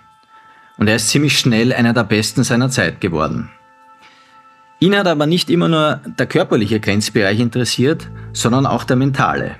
Und 0.81 0.89
er 0.89 0.97
ist 0.97 1.11
ziemlich 1.11 1.39
schnell 1.39 1.75
einer 1.75 1.93
der 1.93 2.05
Besten 2.05 2.43
seiner 2.43 2.71
Zeit 2.71 3.03
geworden. 3.03 3.51
Ihn 4.81 4.97
hat 4.97 5.07
aber 5.07 5.27
nicht 5.27 5.51
immer 5.51 5.69
nur 5.69 6.01
der 6.19 6.27
körperliche 6.27 6.81
Grenzbereich 6.81 7.39
interessiert, 7.39 8.09
sondern 8.33 8.65
auch 8.65 8.85
der 8.85 8.97
mentale. 8.97 9.57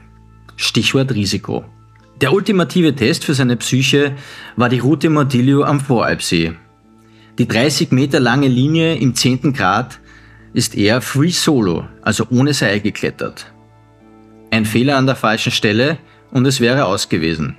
Stichwort 0.57 1.13
Risiko. 1.13 1.67
Der 2.23 2.33
ultimative 2.33 2.95
Test 2.95 3.27
für 3.27 3.35
seine 3.35 3.57
Psyche 3.57 4.13
war 4.57 4.71
die 4.71 4.79
Route 4.79 5.11
Mordillo 5.11 5.63
am 5.63 5.81
Voralpsee. 5.81 6.55
Die 7.39 7.47
30 7.47 7.93
Meter 7.93 8.19
lange 8.19 8.49
Linie 8.49 8.97
im 8.97 9.15
10. 9.15 9.53
Grad 9.53 10.01
ist 10.55 10.75
er 10.75 11.03
free 11.03 11.31
solo, 11.31 11.87
also 12.01 12.27
ohne 12.31 12.55
Seil 12.55 12.81
geklettert. 12.81 13.53
Ein 14.51 14.65
Fehler 14.65 14.97
an 14.97 15.07
der 15.07 15.17
falschen 15.17 15.53
Stelle 15.53 15.99
und 16.31 16.47
es 16.47 16.61
wäre 16.61 16.87
aus 16.87 17.11
gewesen. 17.11 17.57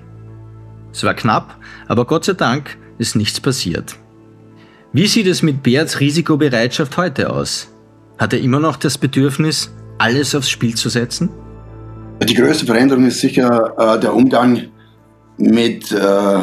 Es 0.91 1.03
war 1.03 1.13
knapp, 1.13 1.57
aber 1.87 2.05
Gott 2.05 2.25
sei 2.25 2.33
Dank 2.33 2.77
ist 3.01 3.15
nichts 3.15 3.41
passiert. 3.41 3.97
Wie 4.93 5.07
sieht 5.07 5.27
es 5.27 5.41
mit 5.41 5.63
Beats 5.63 5.99
Risikobereitschaft 5.99 6.95
heute 6.97 7.31
aus? 7.31 7.67
Hat 8.17 8.33
er 8.33 8.39
immer 8.39 8.59
noch 8.59 8.77
das 8.77 8.97
Bedürfnis, 8.97 9.71
alles 9.97 10.35
aufs 10.35 10.49
Spiel 10.49 10.75
zu 10.75 10.89
setzen? 10.89 11.29
Die 12.23 12.35
größte 12.35 12.65
Veränderung 12.65 13.07
ist 13.07 13.19
sicher 13.19 13.73
äh, 13.77 13.99
der 13.99 14.13
Umgang 14.13 14.67
mit 15.37 15.91
äh, 15.91 16.39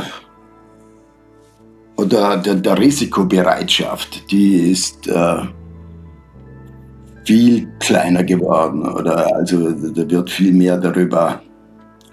oder 1.96 2.36
der, 2.38 2.54
der, 2.56 2.78
Risikobereitschaft. 2.78 4.30
Die 4.30 4.70
ist 4.72 5.06
äh, 5.06 5.42
viel 7.24 7.68
kleiner 7.78 8.24
geworden 8.24 8.82
oder 8.88 9.34
also 9.36 9.70
da 9.70 10.10
wird 10.10 10.30
viel 10.30 10.52
mehr 10.52 10.78
darüber 10.78 11.42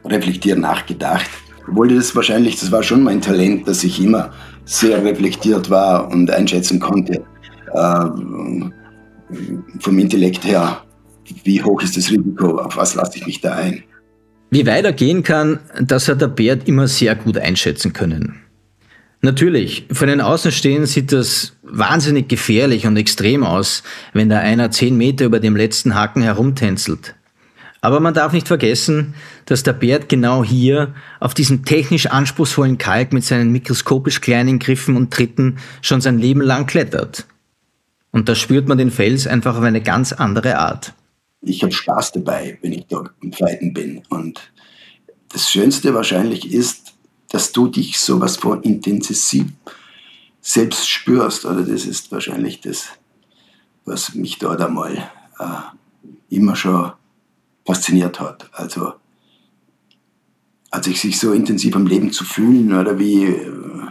reflektiert 0.05 0.59
nachgedacht. 0.59 1.29
Obwohl 1.67 1.93
das 1.93 2.15
wahrscheinlich, 2.15 2.59
das 2.59 2.71
war 2.71 2.83
schon 2.83 3.03
mein 3.03 3.21
Talent, 3.21 3.67
dass 3.67 3.83
ich 3.83 4.01
immer 4.01 4.31
sehr 4.65 5.03
reflektiert 5.03 5.69
war 5.69 6.09
und 6.11 6.29
einschätzen 6.29 6.79
konnte, 6.79 7.23
äh, 7.73 8.05
vom 9.79 9.99
Intellekt 9.99 10.45
her, 10.45 10.81
wie 11.43 11.61
hoch 11.61 11.81
ist 11.81 11.97
das 11.97 12.11
Risiko, 12.11 12.59
auf 12.59 12.77
was 12.77 12.95
lasse 12.95 13.17
ich 13.17 13.25
mich 13.25 13.41
da 13.41 13.55
ein. 13.55 13.83
Wie 14.51 14.65
weit 14.67 14.85
er 14.85 14.93
gehen 14.93 15.23
kann, 15.23 15.59
das 15.81 16.07
hat 16.07 16.21
der 16.21 16.27
Bert 16.27 16.67
immer 16.67 16.87
sehr 16.87 17.15
gut 17.15 17.37
einschätzen 17.37 17.93
können. 17.93 18.35
Natürlich, 19.21 19.87
von 19.91 20.07
den 20.07 20.21
Außenstehenden 20.21 20.85
sieht 20.85 21.11
das 21.11 21.53
wahnsinnig 21.63 22.27
gefährlich 22.27 22.85
und 22.85 22.95
extrem 22.95 23.43
aus, 23.43 23.81
wenn 24.13 24.29
da 24.29 24.37
einer 24.37 24.69
zehn 24.69 24.95
Meter 24.95 25.25
über 25.25 25.39
dem 25.39 25.55
letzten 25.55 25.95
Haken 25.95 26.21
herumtänzelt. 26.21 27.15
Aber 27.85 27.99
man 27.99 28.15
darf 28.15 28.33
nicht 28.33 28.47
vergessen, 28.47 29.13
dass 29.45 29.61
der 29.61 29.73
Bert 29.73 30.09
genau 30.09 30.43
hier 30.43 30.95
auf 31.19 31.35
diesem 31.35 31.65
technisch 31.65 32.07
anspruchsvollen 32.07 32.79
Kalk 32.79 33.13
mit 33.13 33.23
seinen 33.23 33.51
mikroskopisch 33.51 34.21
kleinen 34.21 34.57
Griffen 34.57 34.97
und 34.97 35.13
Tritten 35.13 35.59
schon 35.83 36.01
sein 36.01 36.17
Leben 36.17 36.41
lang 36.41 36.65
klettert. 36.65 37.27
Und 38.09 38.27
da 38.27 38.33
spürt 38.33 38.67
man 38.67 38.79
den 38.79 38.89
Fels 38.89 39.27
einfach 39.27 39.55
auf 39.55 39.61
eine 39.61 39.81
ganz 39.81 40.13
andere 40.13 40.57
Art. 40.57 40.93
Ich 41.41 41.61
habe 41.61 41.71
Spaß 41.71 42.13
dabei, 42.13 42.57
wenn 42.63 42.73
ich 42.73 42.87
dort 42.87 43.11
im 43.21 43.31
Zweiten 43.31 43.71
bin. 43.71 44.01
Und 44.09 44.51
das 45.29 45.51
Schönste 45.51 45.93
wahrscheinlich 45.93 46.51
ist, 46.51 46.93
dass 47.29 47.51
du 47.51 47.67
dich 47.67 47.99
sowas 47.99 48.37
von 48.37 48.63
intensiv 48.63 49.45
selbst 50.41 50.89
spürst. 50.89 51.45
Oder 51.45 51.61
das 51.61 51.85
ist 51.85 52.11
wahrscheinlich 52.11 52.61
das, 52.61 52.87
was 53.85 54.15
mich 54.15 54.39
dort 54.39 54.59
einmal 54.59 55.07
äh, 55.37 56.35
immer 56.35 56.55
schon 56.55 56.91
fasziniert 57.65 58.19
hat. 58.19 58.49
Also, 58.53 58.93
also 60.71 60.91
sich 60.91 61.19
so 61.19 61.33
intensiv 61.33 61.75
am 61.75 61.87
Leben 61.87 62.11
zu 62.11 62.23
fühlen 62.23 62.73
oder 62.73 62.97
wie, 62.99 63.25
äh, 63.25 63.87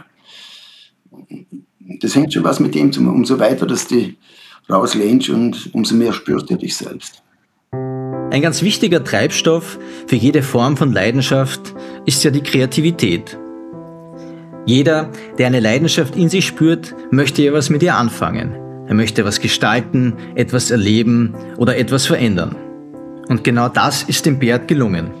das 1.99 2.15
hängt 2.15 2.33
schon 2.33 2.43
was 2.43 2.59
mit 2.59 2.75
dem, 2.75 2.91
umso 3.07 3.39
weiter, 3.39 3.65
dass 3.65 3.87
du 3.87 4.13
rauslehnst 4.69 5.29
und 5.29 5.69
umso 5.73 5.95
mehr 5.95 6.13
spürst 6.13 6.49
du 6.49 6.55
dich 6.55 6.75
selbst. 6.75 7.21
Ein 7.71 8.41
ganz 8.41 8.61
wichtiger 8.63 9.03
Treibstoff 9.03 9.79
für 10.07 10.15
jede 10.15 10.41
Form 10.41 10.77
von 10.77 10.91
Leidenschaft 10.91 11.73
ist 12.05 12.23
ja 12.23 12.31
die 12.31 12.41
Kreativität. 12.41 13.37
Jeder, 14.65 15.11
der 15.37 15.47
eine 15.47 15.59
Leidenschaft 15.59 16.15
in 16.15 16.27
sich 16.27 16.47
spürt, 16.47 16.95
möchte 17.11 17.43
ja 17.43 17.53
was 17.53 17.69
mit 17.69 17.83
ihr 17.83 17.95
anfangen. 17.95 18.53
Er 18.87 18.95
möchte 18.95 19.25
was 19.25 19.39
gestalten, 19.39 20.15
etwas 20.35 20.71
erleben 20.71 21.35
oder 21.57 21.77
etwas 21.77 22.07
verändern. 22.07 22.55
Und 23.27 23.43
genau 23.43 23.69
das 23.69 24.03
ist 24.03 24.25
dem 24.25 24.39
Bert 24.39 24.67
gelungen. 24.67 25.11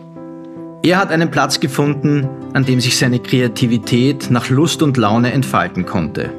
Er 0.83 0.97
hat 0.97 1.09
einen 1.09 1.31
Platz 1.31 1.59
gefunden, 1.59 2.27
an 2.53 2.65
dem 2.65 2.79
sich 2.79 2.97
seine 2.97 3.19
Kreativität 3.19 4.29
nach 4.29 4.49
Lust 4.49 4.83
und 4.83 4.97
Laune 4.97 5.31
entfalten 5.31 5.85
konnte. 5.85 6.29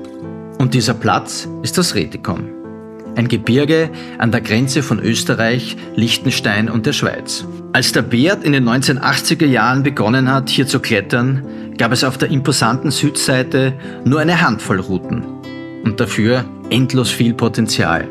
Und 0.58 0.74
dieser 0.74 0.94
Platz 0.94 1.48
ist 1.62 1.76
das 1.78 1.94
Retikon. 1.94 2.50
Ein 3.16 3.28
Gebirge 3.28 3.90
an 4.18 4.30
der 4.30 4.42
Grenze 4.42 4.82
von 4.82 5.00
Österreich, 5.00 5.76
Liechtenstein 5.96 6.68
und 6.68 6.86
der 6.86 6.92
Schweiz. 6.92 7.44
Als 7.72 7.92
der 7.92 8.02
Bert 8.02 8.44
in 8.44 8.52
den 8.52 8.68
1980er 8.68 9.46
Jahren 9.46 9.82
begonnen 9.82 10.30
hat, 10.30 10.48
hier 10.48 10.66
zu 10.66 10.80
klettern, 10.80 11.42
gab 11.76 11.92
es 11.92 12.04
auf 12.04 12.16
der 12.16 12.30
imposanten 12.30 12.90
Südseite 12.90 13.74
nur 14.04 14.20
eine 14.20 14.40
Handvoll 14.40 14.80
Routen. 14.80 15.24
Und 15.82 15.98
dafür 15.98 16.44
endlos 16.70 17.10
viel 17.10 17.34
Potenzial. 17.34 18.08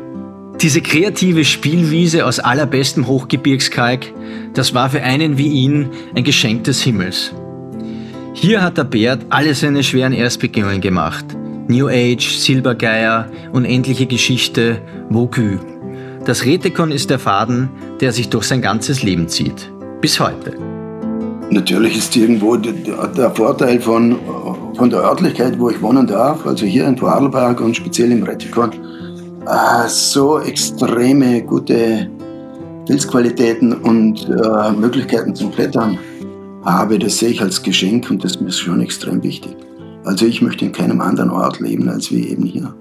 Diese 0.62 0.80
kreative 0.80 1.44
Spielwiese 1.44 2.24
aus 2.24 2.38
allerbestem 2.38 3.06
Hochgebirgskalk, 3.06 4.06
das 4.54 4.72
war 4.72 4.88
für 4.88 5.02
einen 5.02 5.36
wie 5.36 5.48
ihn 5.48 5.90
ein 6.14 6.24
Geschenk 6.24 6.64
des 6.64 6.80
Himmels. 6.80 7.34
Hier 8.32 8.62
hat 8.62 8.78
der 8.78 8.84
Bert 8.84 9.26
alle 9.28 9.54
seine 9.54 9.82
schweren 9.82 10.14
Erstbegehungen 10.14 10.80
gemacht. 10.80 11.26
New 11.68 11.88
Age, 11.88 12.38
Silbergeier, 12.38 13.30
unendliche 13.52 14.06
Geschichte, 14.06 14.80
Vogue. 15.10 15.58
Das 16.24 16.46
Retekon 16.46 16.90
ist 16.90 17.10
der 17.10 17.18
Faden, 17.18 17.68
der 18.00 18.12
sich 18.12 18.30
durch 18.30 18.44
sein 18.44 18.62
ganzes 18.62 19.02
Leben 19.02 19.28
zieht. 19.28 19.70
Bis 20.00 20.18
heute. 20.18 20.54
Natürlich 21.50 21.98
ist 21.98 22.16
irgendwo 22.16 22.56
der 22.56 23.30
Vorteil 23.32 23.78
von, 23.78 24.16
von 24.74 24.88
der 24.88 25.00
Örtlichkeit, 25.00 25.58
wo 25.58 25.68
ich 25.68 25.80
wohnen 25.82 26.06
darf, 26.06 26.46
also 26.46 26.64
hier 26.64 26.86
in 26.86 26.96
Vorarlberg 26.96 27.60
und 27.60 27.76
speziell 27.76 28.10
im 28.10 28.22
Retikon, 28.22 28.70
äh, 29.46 29.88
so 29.88 30.40
extreme 30.40 31.42
gute 31.42 32.10
Pilzqualitäten 32.86 33.72
und 33.72 34.28
äh, 34.28 34.72
Möglichkeiten 34.72 35.34
zum 35.34 35.52
Klettern 35.52 35.98
habe, 36.64 36.98
das 36.98 37.18
sehe 37.18 37.30
ich 37.30 37.40
als 37.40 37.62
Geschenk 37.62 38.10
und 38.10 38.24
das 38.24 38.32
ist 38.32 38.40
mir 38.40 38.52
schon 38.52 38.80
extrem 38.80 39.22
wichtig. 39.22 39.56
Also 40.04 40.26
ich 40.26 40.42
möchte 40.42 40.64
in 40.64 40.72
keinem 40.72 41.00
anderen 41.00 41.30
Ort 41.30 41.60
leben 41.60 41.88
als 41.88 42.10
wie 42.10 42.28
eben 42.28 42.44
hier. 42.44 42.74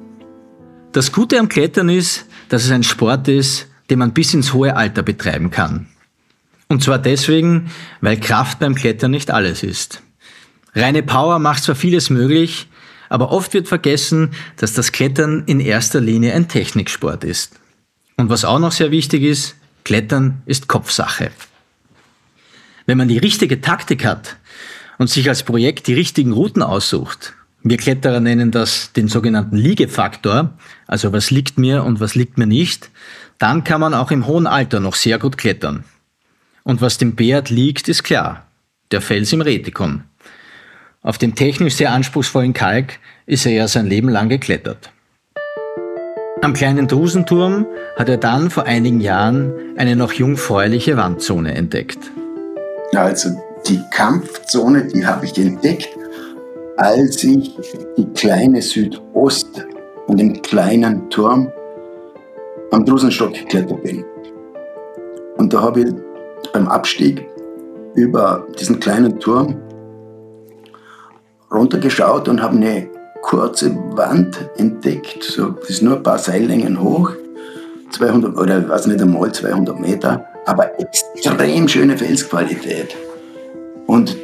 Das 0.92 1.12
Gute 1.12 1.40
am 1.40 1.50
Klettern 1.50 1.90
ist, 1.90 2.26
dass 2.50 2.64
es 2.64 2.72
ein 2.72 2.84
Sport 2.84 3.28
ist, 3.28 3.68
den 3.90 4.00
man 4.00 4.14
bis 4.14 4.34
ins 4.34 4.54
hohe 4.54 4.76
Alter 4.76 5.04
betreiben 5.04 5.52
kann. 5.52 5.88
Und 6.68 6.84
zwar 6.84 6.98
deswegen, 7.00 7.70
weil 8.02 8.20
Kraft 8.20 8.60
beim 8.60 8.76
Klettern 8.76 9.12
nicht 9.12 9.30
alles 9.30 9.62
ist. 9.62 10.02
Reine 10.74 11.04
Power 11.04 11.40
macht 11.40 11.64
zwar 11.64 11.76
vieles 11.76 12.10
möglich, 12.10 12.68
aber 13.10 13.32
oft 13.32 13.54
wird 13.54 13.68
vergessen, 13.68 14.32
dass 14.58 14.74
das 14.74 14.92
Klettern 14.92 15.44
in 15.46 15.60
erster 15.60 16.02
Linie 16.02 16.34
ein 16.34 16.48
Techniksport 16.48 17.24
ist. 17.24 17.60
Und 18.18 18.30
was 18.30 18.46
auch 18.46 18.60
noch 18.60 18.72
sehr 18.72 18.92
wichtig 18.92 19.24
ist, 19.24 19.56
Klettern 19.84 20.42
ist 20.46 20.68
Kopfsache. 20.68 21.32
Wenn 22.86 22.98
man 22.98 23.08
die 23.08 23.18
richtige 23.18 23.62
Taktik 23.62 24.06
hat 24.06 24.38
und 24.98 25.10
sich 25.10 25.28
als 25.30 25.44
Projekt 25.44 25.88
die 25.88 25.94
richtigen 25.94 26.32
Routen 26.32 26.62
aussucht, 26.62 27.34
wir 27.68 27.78
Kletterer 27.78 28.20
nennen 28.20 28.52
das 28.52 28.94
den 28.94 29.08
sogenannten 29.08 29.56
Liegefaktor, 29.56 30.54
also 30.86 31.12
was 31.14 31.32
liegt 31.32 31.58
mir 31.58 31.84
und 31.84 32.00
was 32.00 32.14
liegt 32.14 32.38
mir 32.38 32.46
nicht, 32.46 32.92
dann 33.40 33.64
kann 33.64 33.82
man 33.82 33.96
auch 33.96 34.12
im 34.12 34.28
hohen 34.28 34.46
Alter 34.46 34.80
noch 34.80 34.94
sehr 34.94 35.18
gut 35.18 35.38
klettern. 35.38 35.84
Und 36.64 36.82
was 36.82 37.00
dem 37.00 37.16
Beat 37.16 37.50
liegt, 37.50 37.90
ist 37.90 38.04
klar, 38.04 38.46
der 38.92 39.02
Fels 39.02 39.34
im 39.34 39.42
Retikon. 39.42 40.04
Auf 41.06 41.20
dem 41.20 41.36
technisch 41.36 41.76
sehr 41.76 41.92
anspruchsvollen 41.92 42.54
Kalk 42.54 42.98
ist 43.28 43.46
er 43.46 43.52
ja 43.52 43.68
sein 43.68 43.86
Leben 43.86 44.10
lang 44.10 44.28
geklettert. 44.28 44.90
Am 46.42 46.54
kleinen 46.54 46.88
Drusenturm 46.88 47.68
hat 47.96 48.10
er 48.10 48.18
dann 48.18 48.50
vor 48.50 48.64
einigen 48.64 49.00
Jahren 49.00 49.54
eine 49.78 49.96
noch 49.96 50.14
jungfräuliche 50.14 50.98
Wandzone 50.98 51.54
entdeckt. 51.54 52.00
Also 52.96 53.30
die 53.68 53.80
Kampfzone, 53.92 54.86
die 54.88 55.06
habe 55.06 55.28
ich 55.28 55.38
entdeckt, 55.38 55.90
als 56.78 57.24
ich 57.24 57.56
die 57.98 58.08
kleine 58.16 58.64
Südost 58.64 59.64
und 60.08 60.20
den 60.20 60.42
kleinen 60.42 61.08
Turm 61.12 61.52
am 62.72 62.84
Drusenstock 62.84 63.32
geklettert 63.32 63.84
bin. 63.84 64.04
Und 65.38 65.54
da 65.54 65.62
habe 65.62 65.82
ich 65.82 65.94
beim 66.52 66.68
Abstieg 66.68 67.24
über 67.94 68.48
diesen 68.60 68.80
kleinen 68.80 69.20
Turm 69.20 69.56
runtergeschaut 71.56 72.28
und 72.28 72.42
habe 72.42 72.58
eine 72.58 72.88
kurze 73.22 73.76
Wand 73.94 74.38
entdeckt. 74.58 75.24
So, 75.24 75.56
ist 75.68 75.82
nur 75.82 75.98
ein 75.98 76.04
paar 76.04 76.20
Seillängen 76.20 76.82
hoch, 76.82 77.12
200 77.92 78.38
oder 78.38 78.60
ich 78.60 78.70
weiß 78.70 78.88
nicht 78.88 79.02
einmal 79.02 79.32
200 79.32 79.80
Meter, 79.80 80.26
aber 80.46 80.80
extrem 80.80 81.68
schöne 81.68 81.98
Felsqualität. 81.98 82.96
Und 83.88 84.16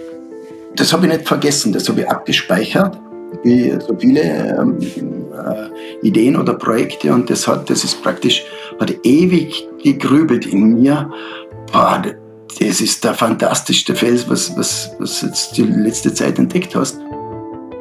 das 0.75 0.93
habe 0.93 1.07
ich 1.07 1.13
nicht 1.13 1.27
vergessen, 1.27 1.73
das 1.73 1.87
habe 1.89 2.01
ich 2.01 2.09
abgespeichert, 2.09 2.97
wie 3.43 3.71
so 3.85 3.95
viele 3.97 4.21
ähm, 4.21 4.77
äh, 4.79 6.07
Ideen 6.07 6.35
oder 6.35 6.53
Projekte. 6.53 7.13
Und 7.13 7.29
das 7.29 7.47
hat, 7.47 7.69
das 7.69 7.83
ist 7.83 8.01
praktisch, 8.01 8.43
hat 8.79 8.93
ewig 9.03 9.67
gegrübelt 9.83 10.45
in 10.45 10.79
mir. 10.81 11.09
Boah, 11.71 12.01
das 12.59 12.81
ist 12.81 13.03
der 13.03 13.13
fantastischste 13.13 13.95
Fels, 13.95 14.29
was, 14.29 14.55
was, 14.57 14.91
was 14.99 15.21
jetzt 15.21 15.57
die 15.57 15.63
letzte 15.63 16.13
Zeit 16.13 16.37
entdeckt 16.37 16.75
hast. 16.75 16.99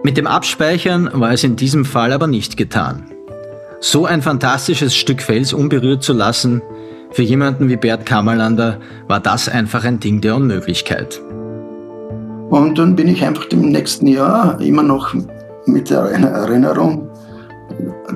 Mit 0.03 0.17
dem 0.17 0.27
Abspeichern 0.27 1.11
war 1.13 1.33
es 1.33 1.45
in 1.45 1.57
diesem 1.57 1.85
Fall 1.85 2.13
aber 2.13 2.27
nicht 2.27 2.57
getan. 2.57 3.05
So 3.81 4.07
ein 4.07 4.23
fantastisches 4.23 4.97
Stück 4.97 5.21
Fels 5.21 5.53
unberührt 5.53 6.03
zu 6.03 6.15
lassen, 6.15 6.63
für 7.13 7.23
jemanden 7.23 7.69
wie 7.69 7.77
Bert 7.77 8.07
Kammerlander 8.07 8.79
war 9.09 9.21
das 9.21 9.49
einfach 9.49 9.85
ein 9.85 10.01
Ding 10.01 10.21
der 10.21 10.37
Unmöglichkeit. 10.37 11.21
Und 12.49 12.79
dann 12.79 12.97
bin 12.97 13.09
ich 13.09 13.25
einfach 13.25 13.47
im 13.51 13.69
nächsten 13.69 14.07
Jahr 14.07 14.61
immer 14.61 14.83
noch 14.83 15.15
mit 15.67 15.91
der 15.91 16.01
Erinnerung 16.01 17.11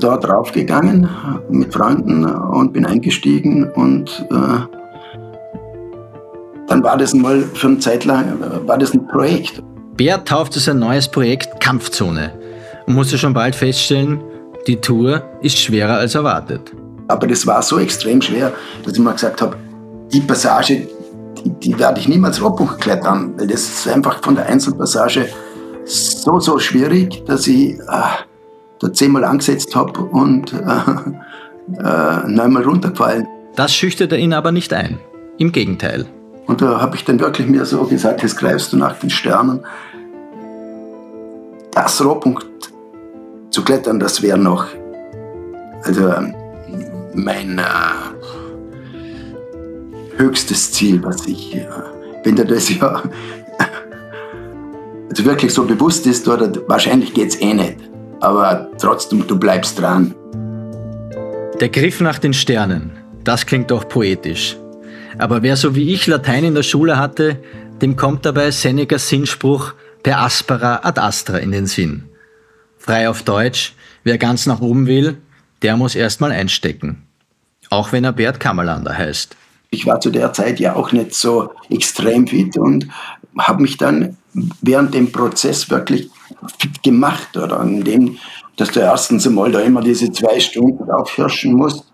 da 0.01 0.17
draufgegangen 0.17 1.09
mit 1.51 1.73
Freunden 1.73 2.25
und 2.25 2.73
bin 2.73 2.87
eingestiegen 2.87 3.71
und 3.71 4.27
äh, 4.31 4.59
dann 6.67 6.83
war 6.83 6.97
das 6.97 7.15
mal 7.15 7.43
für 7.43 7.69
eine 7.69 7.79
Zeit 7.79 8.05
lang 8.05 8.39
war 8.67 8.79
das 8.79 8.95
ein 8.95 9.07
Projekt. 9.07 9.63
Bär 9.97 10.25
taufte 10.25 10.59
sein 10.59 10.81
neues 10.81 11.09
Projekt 11.09 11.61
Kampfzone 11.61 12.33
und 12.87 12.95
musste 12.95 13.17
schon 13.17 13.33
bald 13.33 13.55
feststellen, 13.55 14.21
die 14.67 14.77
Tour 14.77 15.23
ist 15.41 15.57
schwerer 15.57 15.99
als 15.99 16.17
erwartet. 16.17 16.73
Aber 17.07 17.27
das 17.29 17.47
war 17.47 17.63
so 17.63 17.79
extrem 17.79 18.21
schwer, 18.21 18.53
dass 18.83 18.95
ich 18.95 18.99
mir 18.99 19.13
gesagt 19.13 19.41
habe, 19.41 19.57
die 20.13 20.21
Passage, 20.21 20.89
die, 21.39 21.51
die 21.51 21.79
werde 21.79 22.01
ich 22.01 22.09
niemals 22.09 22.43
Rohrbuch 22.43 22.79
klettern, 22.79 23.35
weil 23.37 23.47
das 23.47 23.63
ist 23.63 23.89
einfach 23.89 24.21
von 24.23 24.35
der 24.35 24.47
Einzelpassage 24.47 25.29
so, 25.85 26.41
so 26.41 26.59
schwierig, 26.59 27.25
dass 27.27 27.47
ich 27.47 27.75
äh, 27.75 28.03
da 28.81 28.93
zehnmal 28.93 29.25
angesetzt 29.25 29.77
habe 29.77 30.01
und 30.01 30.53
äh, 30.53 30.59
äh, 31.79 32.27
neunmal 32.27 32.65
runtergefallen. 32.65 33.29
Das 33.55 33.73
schüchterte 33.73 34.17
ihn 34.17 34.33
aber 34.33 34.51
nicht 34.51 34.73
ein. 34.73 34.99
Im 35.39 35.53
Gegenteil. 35.53 36.07
Und 36.47 36.61
da 36.61 36.81
habe 36.81 36.97
ich 36.97 37.05
dann 37.05 37.21
wirklich 37.21 37.47
mir 37.47 37.65
so 37.65 37.85
gesagt, 37.85 38.23
jetzt 38.23 38.37
greifst 38.37 38.73
du 38.73 38.77
nach 38.77 38.99
den 38.99 39.11
Sternen. 39.11 39.65
Das 41.73 42.05
Rohpunkt 42.05 42.47
zu 43.51 43.65
klettern, 43.65 43.99
das 43.99 44.23
wäre 44.23 44.39
noch 44.39 44.67
also 45.85 46.13
mein 47.15 47.59
äh, 47.59 47.63
höchstes 50.17 50.73
Ziel, 50.73 51.03
was 51.03 51.27
ich, 51.27 51.57
äh, 51.57 51.67
wenn 52.25 52.37
dir 52.37 52.45
das 52.45 52.69
ja 52.81 53.03
also 55.11 55.25
wirklich 55.25 55.55
so 55.55 55.65
bewusst 55.65 56.07
ist, 56.07 56.27
oder 56.27 56.51
wahrscheinlich 56.67 57.15
geht 57.15 57.29
es 57.29 57.41
eh 57.41 57.55
nicht, 57.55 57.77
aber 58.21 58.69
trotzdem, 58.79 59.27
du 59.27 59.39
bleibst 59.39 59.81
dran. 59.81 60.15
Der 61.61 61.69
Griff 61.69 62.01
nach 62.01 62.19
den 62.19 62.33
Sternen, 62.33 62.91
das 63.23 63.47
klingt 63.47 63.71
doch 63.71 63.89
poetisch. 63.89 64.57
Aber 65.19 65.43
wer 65.43 65.57
so 65.57 65.75
wie 65.75 65.93
ich 65.93 66.07
Latein 66.07 66.45
in 66.45 66.55
der 66.55 66.63
Schule 66.63 66.99
hatte, 66.99 67.39
dem 67.81 67.97
kommt 67.97 68.25
dabei 68.25 68.51
Senecas 68.51 69.09
Sinnspruch 69.09 69.75
per 70.03 70.21
aspera 70.21 70.81
ad 70.83 71.01
astra 71.01 71.39
in 71.39 71.53
den 71.53 71.67
Sinn. 71.67 72.05
Frei 72.79 73.09
auf 73.09 73.23
Deutsch, 73.23 73.75
wer 74.03 74.19
ganz 74.19 74.47
nach 74.47 74.61
oben 74.61 74.87
will, 74.87 75.19
der 75.63 75.77
muss 75.77 75.95
erstmal 75.95 76.33
einstecken. 76.33 77.03
Auch 77.71 77.93
wenn 77.93 78.05
er 78.05 78.13
Bert 78.13 78.41
Kammerlander 78.41 78.97
heißt. 78.97 79.37
Ich 79.71 79.87
war 79.87 80.01
zu 80.01 80.11
der 80.11 80.33
Zeit 80.33 80.61
ja 80.61 80.77
auch 80.77 80.93
nicht 80.93 81.15
so 81.15 81.51
extrem 81.71 82.27
fit 82.27 82.57
und 82.57 82.89
habe 83.39 83.63
mich 83.63 83.77
dann 83.77 84.17
während 84.61 84.95
dem 84.95 85.11
Prozess 85.11 85.71
wirklich 85.71 86.11
fit 86.59 86.83
gemacht. 86.83 87.37
Oder 87.37 87.59
an 87.59 87.83
dem, 87.83 88.19
dass 88.57 88.71
du 88.71 88.81
erstens 88.81 89.27
einmal 89.27 89.51
da 89.51 89.61
immer 89.61 89.81
diese 89.81 90.13
zwei 90.13 90.39
Stunden 90.39 90.91
aufhirschen 90.91 91.55
musst 91.55 91.85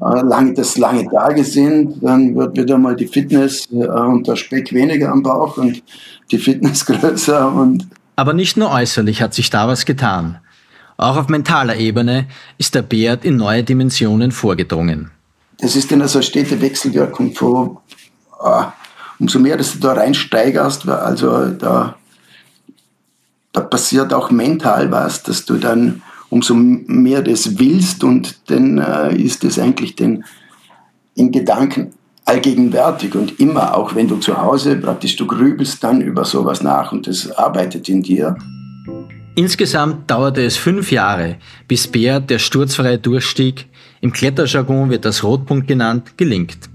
lange, 0.00 0.54
das 0.54 0.78
lange 0.78 1.08
Tage 1.10 1.44
sind, 1.44 2.02
dann 2.02 2.34
wird 2.34 2.56
wieder 2.56 2.78
mal 2.78 2.96
die 2.96 3.06
Fitness 3.06 3.68
äh, 3.70 3.86
und 3.86 4.26
der 4.26 4.36
Speck 4.36 4.72
weniger 4.72 5.12
am 5.12 5.22
Bauch 5.22 5.58
und 5.58 5.82
die 6.30 6.38
Fitness 6.38 6.86
größer. 6.86 7.52
Und 7.52 7.86
Aber 8.16 8.32
nicht 8.32 8.56
nur 8.56 8.70
äußerlich 8.70 9.22
hat 9.22 9.34
sich 9.34 9.50
da 9.50 9.68
was 9.68 9.84
getan. 9.84 10.38
Auch 10.96 11.16
auf 11.16 11.28
mentaler 11.28 11.76
Ebene 11.76 12.26
ist 12.58 12.74
der 12.74 12.82
Bert 12.82 13.24
in 13.24 13.36
neue 13.36 13.62
Dimensionen 13.62 14.32
vorgedrungen. 14.32 15.10
Das 15.58 15.76
ist 15.76 15.90
dann 15.92 16.02
also 16.02 16.18
eine 16.18 16.24
stete 16.24 16.60
Wechselwirkung 16.60 17.34
von, 17.34 17.78
äh, 18.42 18.64
umso 19.18 19.38
mehr, 19.38 19.56
dass 19.56 19.72
du 19.72 19.78
da 19.78 19.92
reinsteigerst, 19.92 20.88
also 20.88 21.48
da, 21.48 21.96
da 23.52 23.60
passiert 23.60 24.12
auch 24.14 24.30
mental 24.30 24.90
was, 24.90 25.22
dass 25.22 25.44
du 25.44 25.56
dann 25.56 26.02
umso 26.30 26.54
mehr 26.54 27.22
das 27.22 27.58
willst 27.58 28.02
und 28.04 28.50
dann 28.50 28.78
äh, 28.78 29.14
ist 29.16 29.44
es 29.44 29.58
eigentlich 29.58 29.96
den, 29.96 30.24
in 31.14 31.30
Gedanken 31.30 31.92
allgegenwärtig 32.24 33.14
und 33.16 33.40
immer, 33.40 33.76
auch 33.76 33.94
wenn 33.94 34.08
du 34.08 34.16
zu 34.16 34.40
Hause 34.40 34.76
praktisch 34.76 35.16
du 35.16 35.26
grübelst 35.26 35.82
dann 35.82 36.00
über 36.00 36.24
sowas 36.24 36.62
nach 36.62 36.92
und 36.92 37.06
das 37.06 37.30
arbeitet 37.32 37.88
in 37.88 38.02
dir. 38.02 38.36
Insgesamt 39.34 40.10
dauerte 40.10 40.44
es 40.44 40.56
fünf 40.56 40.92
Jahre, 40.92 41.36
bis 41.66 41.88
Beat 41.88 42.30
der 42.30 42.38
sturzfreie 42.38 42.98
Durchstieg, 42.98 43.66
im 44.00 44.12
Kletterjargon 44.12 44.90
wird 44.90 45.04
das 45.04 45.24
Rotpunkt 45.24 45.66
genannt, 45.68 46.16
gelingt. 46.16 46.70